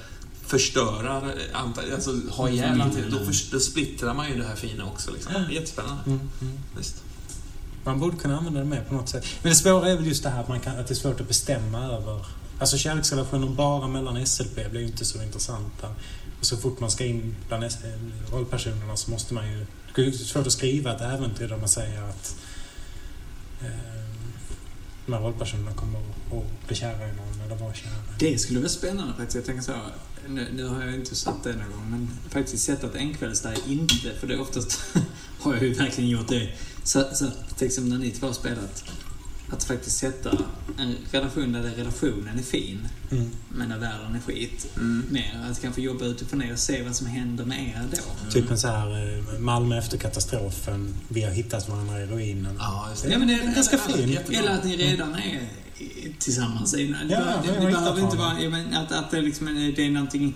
[0.46, 1.22] förstöra,
[1.94, 3.10] alltså ha ihjäl mm.
[3.10, 5.10] då, förs- då splittrar man ju det här fina också.
[5.12, 5.32] Liksom.
[5.32, 6.02] Det är Jättespännande.
[6.06, 6.58] Mm, mm.
[6.76, 7.02] Visst.
[7.84, 9.24] Man borde kunna använda det mer på något sätt.
[9.42, 11.20] Men det svåra är väl just det här att, man kan, att det är svårt
[11.20, 12.26] att bestämma över...
[12.60, 15.88] Alltså kärleksrelationer bara mellan SLP blir ju inte så intressanta.
[16.40, 17.64] Och så fort man ska in bland
[18.32, 19.66] rollpersonerna så måste man ju...
[19.94, 22.36] Det är svårt att skriva ett äventyr där man säger att
[23.60, 23.68] eh,
[25.06, 27.92] de här rollpersonerna kommer att- att bli kära i någon eller vara kära.
[28.18, 29.34] Det skulle vara spännande faktiskt.
[29.34, 29.72] Jag tänker så,
[30.28, 34.14] nu, nu har jag inte satt det någon gång, men faktiskt sett att enkvällsdag inte,
[34.20, 34.80] för det är oftast
[35.40, 36.48] har jag ju verkligen gjort det.
[36.82, 37.26] Så, så
[37.56, 38.84] till exempel när ni två har spelat,
[39.50, 40.30] att faktiskt sätta
[40.78, 43.30] en relation där relationen är fin, Mm.
[43.48, 44.66] men där världen är skit.
[44.76, 45.04] Mm.
[45.10, 48.30] Mer att kanske jobba utifrån det och se vad som händer med er då.
[48.32, 52.56] Typ en så här eh, Malmö efter katastrofen, vi har hittat varandra i ruinen.
[52.58, 53.10] Ja, just det.
[53.10, 54.08] Ja, men det är ganska fin.
[54.08, 54.38] Jättebra.
[54.40, 55.40] Eller att ni redan är
[56.18, 56.72] tillsammans.
[56.72, 58.82] Det, Ja, det, det hittat behöver inte vara...
[58.82, 60.34] Att, att det, liksom, det är någonting...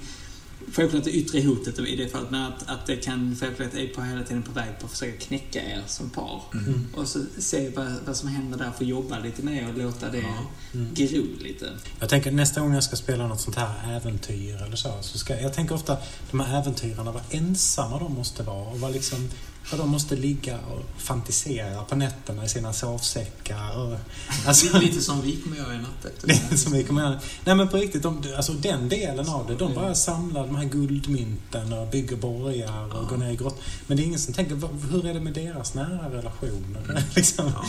[0.73, 4.03] Självklart det yttre hotet i det fallet, men att, att det kan självklart är på
[4.03, 6.43] hela tiden på väg på att försöka knäcka er som par.
[6.55, 6.87] Mm.
[6.95, 10.25] Och så se vad, vad som händer där, få jobba lite med och låta det.
[10.73, 10.95] Mm.
[10.95, 11.71] gro lite.
[12.01, 15.41] Jag tänker nästa gång jag ska spela något sånt här äventyr eller så, så ska
[15.41, 15.97] jag tänker ofta
[16.31, 19.29] de här äventyrarna, vad ensamma de måste vara och vad liksom
[19.71, 23.79] vad de måste ligga och fantisera på nätterna i sina sovsäckar.
[23.79, 23.99] Och,
[24.47, 26.57] alltså, Lite som vi kommer göra i natt efter här.
[26.57, 27.21] som vi kommer göra.
[27.45, 30.65] Nej men på riktigt, de, alltså den delen av det, de bara samlar de här
[30.65, 33.09] guldmynten och bygger borgar och Ja.
[33.11, 33.61] går ner i grott.
[33.87, 34.61] Men det är ingen som tänker,
[34.93, 36.81] hur är det med deras nära relationer?
[36.91, 37.03] Mm.
[37.17, 37.53] liksom.
[37.55, 37.65] Ja.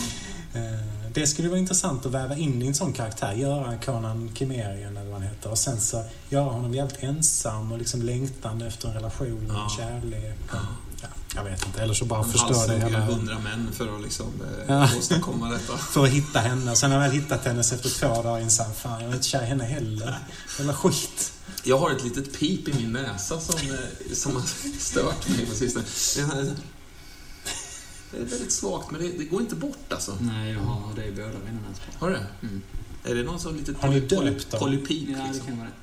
[0.60, 0.80] Eh,
[1.14, 5.12] Det skulle vara intressant att väva in i en sån karaktär, göra Conan Kimerian eller
[5.12, 8.94] vad han heter och sen så göra honom jävligt ensam och liksom längtande efter en
[8.94, 9.70] relation och Ja.
[9.78, 10.40] kärlek.
[10.52, 11.08] Och, Ja.
[11.36, 13.00] ja, jag vet inte, eller så bara Han förstör det hela...
[13.00, 14.90] hundra män för att liksom eh, Ja.
[14.98, 15.78] åstadkomma detta.
[15.94, 16.72] För att hitta henne.
[16.72, 18.74] Och sen har jag väl hittat henne så efter två dagar ensam.
[18.74, 20.20] Fan, jag är inte kär i henne heller.
[20.58, 21.34] Jävla skit.
[21.64, 24.44] Jag har ett litet pip i min näsa som, eh, som har
[24.80, 25.86] stört mig på sistone.
[26.16, 26.56] Det är,
[28.12, 30.18] det väldigt svagt, men det, det går inte bort alltså.
[30.22, 31.94] Nej, jag har det i båda mina nässpår.
[32.00, 32.26] Har du det?
[32.48, 32.62] Mm.
[33.04, 34.60] Är det någon sån litet Har ni poly- poly- döpt dem?
[34.60, 35.10] polypip?
[35.10, 35.48] Ja, det liksom?
[35.48, 35.74] kan vara det.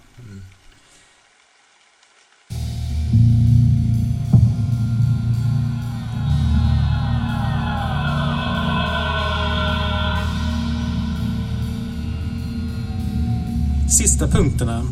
[13.98, 14.86] Sista punkterna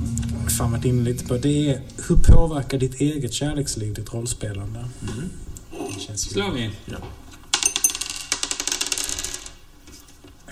[0.59, 1.37] fan varit inne lite på.
[1.37, 4.89] Det är hur påverkar ditt eget kärleksliv ditt rollspelande?
[5.03, 5.31] Mm.
[6.17, 6.71] Slår vi?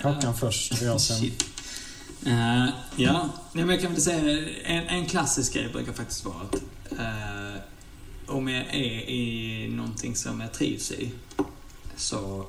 [0.03, 0.33] Ja.
[0.33, 1.17] Först och jag sen.
[1.17, 1.45] Shit.
[2.25, 6.35] Eh, ja, Nej, men jag kan väl säga en, en klassisk grej brukar faktiskt vara
[6.35, 6.55] att
[6.91, 7.61] eh,
[8.27, 11.11] om jag är i någonting som jag trivs i
[11.95, 12.45] så,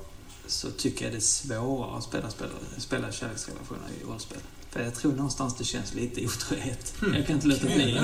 [0.47, 4.39] så tycker jag det är svårare att spela, spela, spela kärleksrelationer i rollspel.
[4.77, 6.93] För jag tror någonstans det känns lite otrohet.
[7.13, 7.95] Jag kan inte låta bli.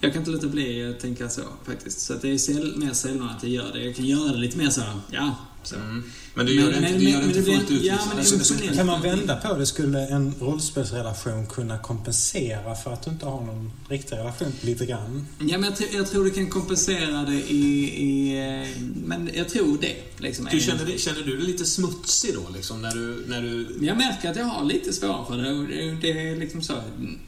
[0.00, 2.00] Jag kan inte låta bli att tänka så faktiskt.
[2.00, 3.84] Så det är mer sällan att jag gör det.
[3.84, 5.34] Jag kan göra det lite mer så, ja.
[5.72, 6.02] Mm.
[6.34, 7.82] Men du gör det inte, gör det men inte det fullt ut?
[7.84, 8.54] ja, men det Alltså.
[8.74, 9.66] Kan man vända på det?
[9.66, 14.52] Skulle en rollspelsrelation kunna kompensera för att du inte har någon riktig relation?
[14.60, 15.26] Lite grann.
[15.38, 17.88] Ja, men jag, tror- jag tror du kan kompensera det i...
[18.02, 18.68] i eh,
[19.04, 19.96] men jag tror det.
[20.18, 23.24] Liksom, Du känner, det- känner du dig lite smutsig då, liksom, när du...
[23.28, 25.66] När du Jag märker att jag har lite svårare för det.
[25.66, 25.92] det.
[26.12, 26.74] Det är liksom så.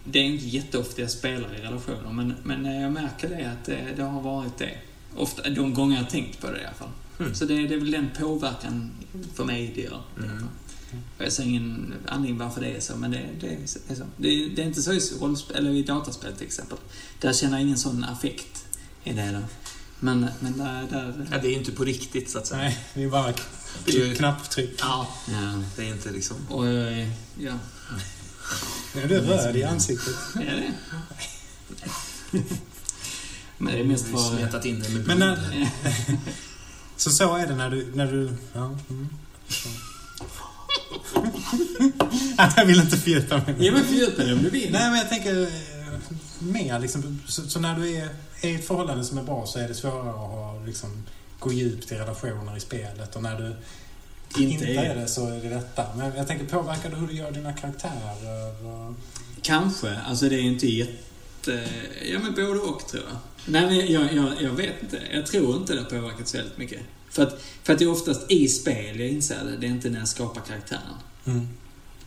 [0.05, 3.78] Det är inte jätteofta jag spelar i relationer, men, men jag märker det att det,
[3.97, 4.70] det har varit det.
[5.16, 6.89] Ofta, de gånger jag har tänkt på det i alla fall.
[7.18, 7.34] Mm.
[7.34, 8.90] Så det, det är väl den påverkan
[9.34, 10.02] för mig det gör.
[10.18, 10.48] Mm.
[11.18, 14.04] Jag ser ingen anledning varför det är så, men det, det är så.
[14.16, 16.78] Det är, det är inte så i, rollspel, eller i dataspel till exempel.
[17.20, 18.64] Där känner jag ingen sån affekt
[19.04, 19.32] i det.
[19.32, 19.40] Då.
[20.00, 20.86] Men, men där...
[20.90, 22.62] där Ja, det är inte på riktigt, så att säga.
[22.62, 23.32] Nej, det är bara
[23.84, 24.74] Det är- knapptryck.
[24.80, 25.62] Ja, ja.
[25.76, 26.36] det är inte liksom...
[26.48, 27.08] Och, eh,
[27.38, 27.52] ja.
[28.94, 30.14] Är du röd i ansiktet?
[30.34, 30.72] Är det?
[33.58, 34.18] Men det är mest för...
[34.36, 35.28] smetat in det med Men blod.
[35.28, 35.68] när,
[36.97, 37.92] så så är det när du...
[37.95, 39.09] När du ja, mm.
[42.57, 43.55] jag vill inte fördjupa mig.
[43.59, 44.72] Ja, men fördjupa dig om du vill.
[44.72, 45.49] Nej, men jag tänker eh,
[46.38, 47.20] mer liksom.
[47.26, 48.09] Så, så när du är,
[48.40, 51.03] är i ett förhållande som är bra så är det svårare att ha, liksom,
[51.38, 53.16] gå djupt i relationer i spelet.
[53.16, 53.57] Och när du
[54.42, 55.86] inte, är det så är det detta.
[55.97, 58.66] Men jag tänker, påverkar det hur du gör dina karaktärer?
[58.66, 58.95] Och...
[59.42, 59.99] Kanske.
[60.07, 60.92] Alltså det är inte jätte...
[62.12, 63.16] Ja, men både och tror jag.
[63.47, 65.03] Nej, men jag, jag, jag vet inte.
[65.12, 66.80] Jag tror inte det har påverkat så väldigt mycket.
[67.11, 69.57] För att, för att det är oftast i spel jag inser det.
[69.57, 70.95] Det är inte när jag skapar karaktären.
[71.24, 71.49] Mm.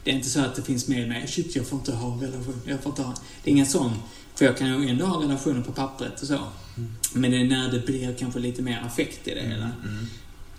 [0.03, 2.19] Det är inte så att det finns med mig, shit jag får inte ha en
[2.19, 3.13] relation, jag får inte ha...
[3.43, 3.91] Det är ingen sån,
[4.35, 6.39] för jag kan ju ändå ha relationer på pappret och så.
[7.13, 9.71] Men det är när det blir kanske lite mer affekt i det hela.
[9.83, 10.07] Mm.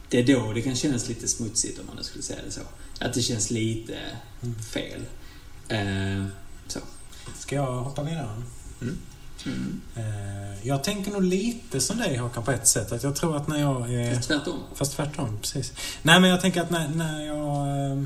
[0.08, 2.60] Det är då det kan kännas lite smutsigt om man nu skulle säga det så.
[3.00, 3.98] Att det känns lite
[4.72, 5.00] fel.
[5.68, 6.26] Eh,
[6.66, 6.80] så.
[7.38, 8.42] Ska jag hoppa vidare?
[8.80, 9.80] Mm.
[9.96, 12.92] Eh, jag tänker nog lite som dig Håkan på ett sätt.
[12.92, 14.14] Att jag tror att när jag är...
[14.14, 14.58] Fast tvärtom.
[14.74, 15.72] Fast tvärtom, precis.
[16.02, 17.90] Nej, men jag tänker att när, när jag...
[17.92, 18.02] eh,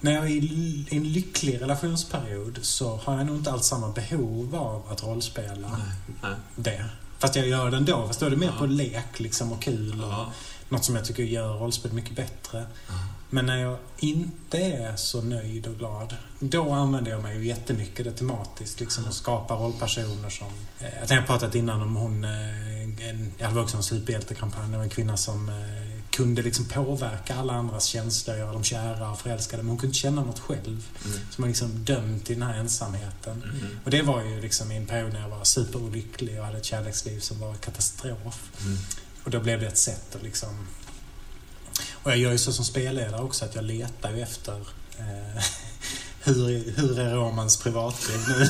[0.00, 4.54] När jag är i en lycklig relationsperiod så har jag nog inte alls samma behov
[4.56, 6.34] av att rollspela Nej, nej.
[6.56, 6.84] det.
[7.18, 8.06] Fast jag gör det ändå.
[8.06, 8.58] Fast då är det mer Ja.
[8.58, 10.04] på lek liksom och kul.
[10.04, 10.32] Och Ja.
[10.70, 12.66] Något som jag tycker gör rollspel mycket bättre.
[13.30, 18.04] Men när jag inte är så nöjd och glad, då använder jag mig ju jättemycket
[18.04, 18.80] det tematiskt.
[18.80, 20.46] Liksom, och skapar rollpersoner som...
[20.78, 22.24] Eh, jag tänkte pratat innan om hon...
[22.24, 24.70] Eh, en, jag var också en superhjältekampanj.
[24.70, 29.10] Det var en kvinna som eh, kunde liksom påverka alla andras känslor, göra dem kära
[29.10, 29.62] och förälskade.
[29.62, 30.86] Men hon kunde inte känna något själv.
[31.04, 31.18] Mm.
[31.30, 33.42] Så man liksom dömd till den här ensamheten.
[33.42, 33.78] Mm.
[33.84, 36.64] Och det var ju liksom i en period när jag var superolycklig och hade ett
[36.64, 38.50] kärleksliv som var katastrof.
[38.60, 38.78] Mm.
[39.30, 40.48] Och då blev det ett sätt att liksom...
[41.92, 44.54] Och jag gör ju så som spelledare också att jag letar ju efter
[44.98, 45.44] eh,
[46.22, 48.48] hur, hur är Romans privatliv nu?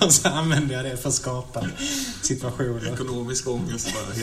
[0.06, 1.66] och så använder jag det för att skapa
[2.22, 2.92] situationer.
[2.94, 4.14] Ekonomisk ångest bara.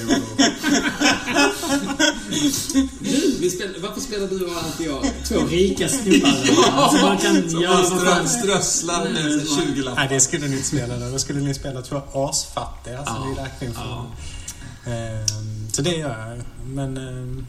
[3.40, 6.30] Vi spel, varför spelar du och alltid jag två rika snubbar?
[6.72, 10.08] Alltså man kan Som göra strö, strösslar med 20 Nej, lappar.
[10.10, 11.10] det skulle ni inte spela då.
[11.10, 13.00] Då skulle ni spela två asfattiga.
[13.00, 13.26] Alltså, Ja.
[13.26, 13.82] det är verkligen för...
[13.82, 14.12] Ja.
[14.88, 16.42] Ehm, så det gör jag.
[16.68, 16.98] Men...
[16.98, 17.46] ehm,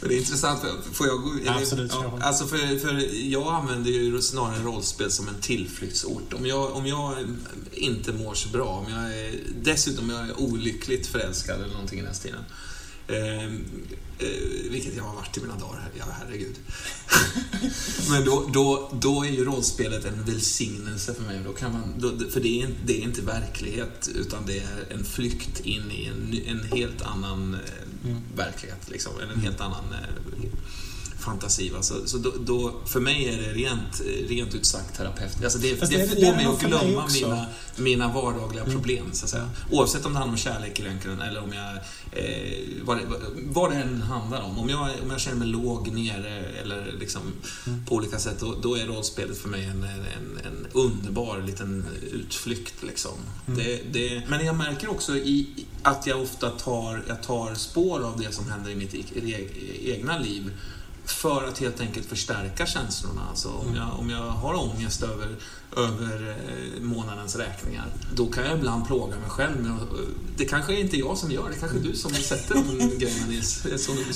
[0.00, 0.60] Men det är intressant,
[0.92, 1.30] får jag gå...
[1.44, 6.32] det- Absolut, ja, alltså för, för jag använder ju snarare rollspel som en tillflyktsort.
[6.32, 7.14] Om jag, om jag
[7.72, 12.02] inte mår så bra, om jag är, dessutom jag är olyckligt förälskad eller någonting i
[12.02, 12.44] den stilen.
[13.08, 13.50] Eh, eh,
[14.70, 16.54] vilket jag har varit i mina dagar, ja herregud.
[18.10, 21.40] Men då, då, då är ju rollspelet en välsignelse för mig.
[21.44, 25.04] Då kan man, då, för det är, det är inte verklighet, utan det är en
[25.04, 27.60] flykt in i en, en helt annan eh,
[28.04, 28.20] Mm.
[28.36, 28.90] verklighet.
[28.90, 30.44] Liksom, en helt annan eh,
[31.28, 31.70] fantasi.
[31.70, 31.82] Va?
[31.82, 35.44] Så, så då, då, för mig är det rent, rent ut sagt terapeutiskt.
[35.44, 37.26] Alltså det, Fast det, det- får mig att mig glömma också.
[37.26, 38.74] mina, mina vardagliga Mm.
[38.74, 39.50] problem, så att säga.
[39.70, 41.74] Oavsett om det handlar om kärlek i röntgen eller om jag...
[42.12, 43.02] Eh, vad, det,
[43.46, 44.58] vad det än handlar om.
[44.58, 47.22] Om jag, om jag känner mig låg, nere eller liksom
[47.66, 47.86] Mm.
[47.86, 52.74] på olika sätt, då, då är rollspelet för mig en, en, en underbar liten utflykt.
[52.82, 53.12] Liksom.
[53.46, 53.58] Mm.
[53.58, 55.48] Det, det, men jag märker också i,
[55.82, 59.92] att jag ofta tar, jag tar spår av det som händer i mitt e- e-
[59.94, 60.50] egna liv
[61.10, 63.20] för att helt enkelt förstärka känslorna.
[63.30, 65.36] Alltså om, jag, om jag har ångest över,
[65.76, 66.36] över
[66.76, 69.60] eh, månadens räkningar, då kan jag ibland plåga mig själv.
[69.62, 69.88] Med, att-
[70.36, 73.64] det kanske är inte jag som gör det, kanske du som sätter de grejerna Nils.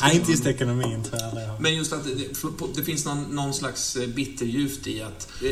[0.02, 1.56] Nej, inte just ekonomin tyvärr.
[1.60, 2.28] men just att det,
[2.74, 5.50] det finns någon, någon slags eh, bitterljuvt i att eh,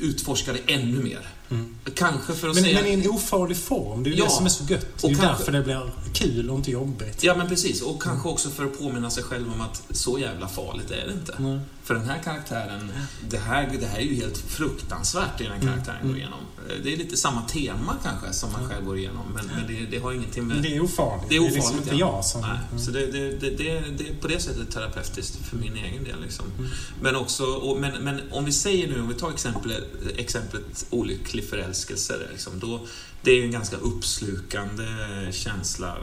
[0.00, 1.28] utforska det ännu mer.
[1.50, 1.74] Mm.
[1.94, 2.80] Kanske för att Men, säga...
[2.82, 4.02] men i en ofarlig form.
[4.02, 4.24] Det är ju Ja.
[4.24, 4.80] det som är så gött.
[4.96, 7.22] Det är Och ju kanske- därför det blir kul och inte jobbigt.
[7.22, 7.82] Ja, men precis.
[7.82, 11.12] Och kanske också för att påminna sig själv om att så jävla farligt är det
[11.12, 11.32] inte.
[11.32, 11.60] Mm.
[11.92, 12.92] För den här karaktären,
[13.28, 16.08] det här, det här är ju helt fruktansvärt det den här karaktären Mm.
[16.08, 16.38] går igenom.
[16.68, 19.86] Eh, Det är lite samma tema kanske som man själv går igenom, men, men det,
[19.90, 20.54] det har ingenting med...
[20.56, 21.28] Men det är ofarligt.
[21.28, 22.14] Det är liksom ofarligt, inte ja.
[22.16, 22.40] jag som...
[22.40, 22.84] Nej, Mm.
[22.84, 26.20] så det, det, det, det, det är på det sättet terapeutiskt för min egen del.
[26.22, 26.44] Liksom.
[26.58, 26.70] Mm.
[27.02, 29.84] Men, också, och, men, men om vi säger nu, om vi tar exemplet,
[30.16, 32.14] exemplet olycklig förälskelse.
[32.32, 32.80] Liksom, då,
[33.22, 34.84] det är ju en ganska uppslukande
[35.32, 35.96] känsla eh,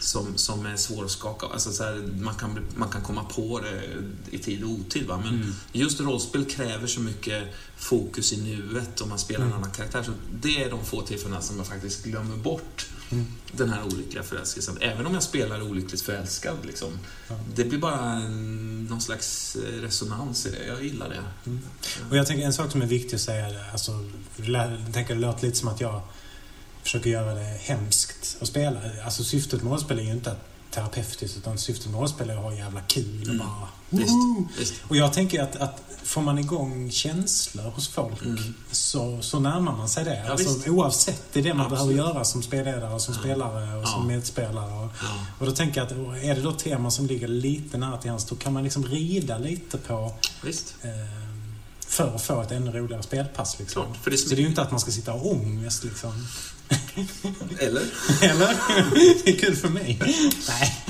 [0.00, 3.60] som, som är svår att skaka alltså, så här, man, kan, man kan komma på
[3.60, 3.82] det
[4.36, 5.06] i tid och otid.
[5.06, 5.16] Va?
[5.24, 5.54] Men Mm.
[5.72, 7.42] just rollspel kräver så mycket
[7.76, 9.58] fokus i nuet om man spelar en Mm.
[9.58, 10.02] annan karaktär.
[10.02, 10.10] Så
[10.40, 13.26] det är de få tillfällena som jag faktiskt glömmer bort Mm.
[13.52, 14.78] den här olyckliga förälskelsen.
[14.80, 16.56] Även om jag spelar olyckligt förälskad.
[16.66, 16.88] Liksom.
[17.28, 17.38] Ja.
[17.54, 20.66] Det blir bara en, någon slags eh, resonans i det.
[20.66, 21.22] Jag gillar det.
[21.50, 21.60] Mm.
[22.10, 23.92] Och jag tänker en sak som är viktig att säga, alltså,
[24.36, 26.00] det tänker låter lite som att jag
[26.84, 28.80] försöker göra det hemskt att spela.
[29.04, 30.38] Alltså syftet med rollspel är ju inte att
[30.70, 33.38] terapeutiskt, utan syftet med rollspel är att ha jävla kul och Mm.
[33.38, 33.68] bara...
[33.90, 34.48] Visst, Woho!
[34.58, 34.74] visst.
[34.88, 38.54] Och jag tänker att, att får man igång känslor hos folk Mm.
[38.72, 40.22] så, så närmar man sig det.
[40.26, 40.68] Ja, alltså, visst.
[40.68, 41.96] oavsett, det är det man Absolut.
[41.96, 43.20] behöver göra som spelledare, som Ja.
[43.20, 43.86] spelare och Ja.
[43.86, 44.72] som medspelare.
[44.84, 45.26] Och, Ja.
[45.38, 48.24] och då tänker jag att är det då teman som ligger lite nära till hands,
[48.24, 50.14] då kan man liksom rida lite på
[50.44, 50.74] Visst.
[50.82, 50.90] eh,
[51.88, 53.58] för att få ett ännu roligare spelpass.
[53.58, 53.82] Liksom.
[53.82, 53.96] Klart.
[54.02, 56.26] För det Så det är ju inte att man ska sitta och ångest liksom.
[57.58, 57.82] Eller?
[58.22, 58.56] Eller?
[59.24, 59.98] det är kul för mig.
[60.48, 60.84] Nej.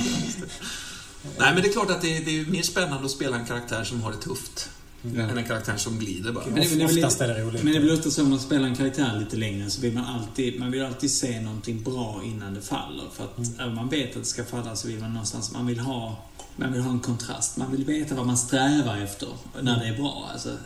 [1.39, 3.47] Nej, men det är klart att det är, det är mer spännande att spela en
[3.47, 4.69] karaktär som har det tufft.
[5.15, 5.23] Ja.
[5.23, 6.45] Än en karaktär som glider bara.
[6.47, 7.63] Men det- är väl Oftast är det roligt.
[7.63, 10.05] Men det väl ofta så om man spelar en karaktär lite längre så vill man
[10.05, 13.05] alltid, man vill alltid se någonting bra innan det faller.
[13.17, 13.51] För att Mm.
[13.55, 16.25] även om man vet att det ska falla så vill man någonstans, man vill ha,
[16.57, 17.57] man vill ha en kontrast.
[17.57, 19.29] Man vill veta vad man strävar efter
[19.63, 20.29] när det är bra.
[20.33, 20.57] Alltså,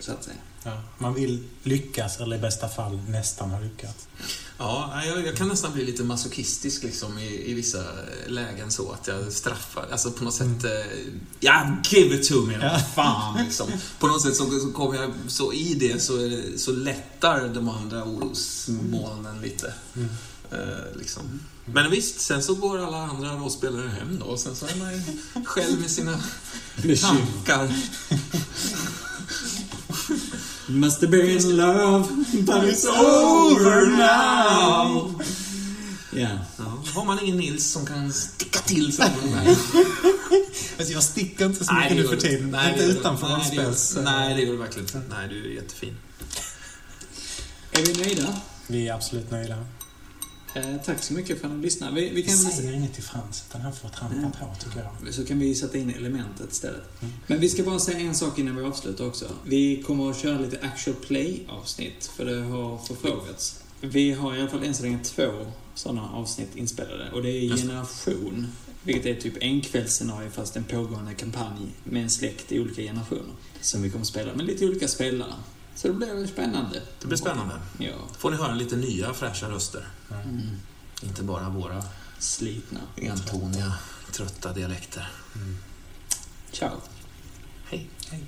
[0.00, 0.36] så att säga.
[0.64, 4.08] Ja, man vill lyckas, eller i bästa fall nästan ha lyckats.
[4.58, 7.84] Ja, jag, jag kan nästan bli lite masochistisk liksom, i, i vissa
[8.26, 9.86] lägen så att jag straffar.
[9.92, 10.64] Alltså på något sätt...
[10.64, 10.70] Eh,
[11.40, 12.58] ja, give it to me!
[12.62, 12.78] Ja.
[12.94, 13.70] Fan liksom.
[13.98, 15.12] På något sätt så, så kommer jag...
[15.28, 19.74] Så i det så, så lättar de andra orosmolnen lite.
[19.96, 20.08] Mm.
[20.50, 21.40] Eh, liksom.
[21.64, 24.94] Men visst, sen så går alla andra rollspelare hem då och sen så är man
[24.94, 25.02] ju
[25.44, 26.20] själv med sina
[27.02, 27.68] tankar.
[30.68, 32.08] Must have been love,
[32.46, 35.14] but it's over now.
[36.12, 36.28] Ja.
[36.58, 39.04] Ja, har man ingen Nils som kan sticka till sig
[40.78, 42.50] Alltså jag sticker inte så Nej, mycket det nu för tiden.
[42.50, 43.68] Nej, inte utanför Nej, det gör du.
[43.68, 44.04] rollspels...
[44.04, 45.02] Nej, det gör du verkligen inte.
[45.08, 45.96] Nej, du är jättefin.
[47.72, 48.36] Är vi nöjda?
[48.66, 49.56] Vi är absolut nöjda.
[50.54, 51.94] Eh, tack så mycket för att ni lyssnade.
[51.94, 54.30] Vi, vi Vi kan säger inget till Frans, utan han får trampa Mm.
[54.32, 55.14] på tycker jag.
[55.14, 57.02] Så kan vi sätta in elementet istället.
[57.02, 57.14] Mm.
[57.26, 59.24] Men vi ska bara säga en sak innan vi avslutar också.
[59.44, 63.60] Vi kommer att köra lite actual play-avsnitt, för det har förfrågats.
[63.80, 65.30] Vi har i alla fall än så länge två
[65.74, 67.10] sådana avsnitt inspelade.
[67.12, 67.56] Och det är.
[67.56, 68.46] Generation,
[68.82, 73.32] vilket är typ en kvällsscenario fast en pågående kampanj med en släkt i olika generationer.
[73.60, 75.34] Som vi kommer att spela med lite olika spelare.
[75.74, 76.82] Så det blir spännande.
[77.00, 77.60] Det blir spännande.
[77.78, 77.92] Ja.
[78.18, 79.86] får ni höra lite nya fräscha röster.
[80.10, 80.40] Mm.
[81.02, 81.82] Inte bara våra
[82.18, 82.80] Slitna.
[82.96, 83.72] entoniga,
[84.12, 85.08] trötta dialekter.
[85.36, 85.56] Mm.
[86.52, 86.80] Ciao.
[87.64, 87.90] Hej.
[88.10, 88.24] Hej.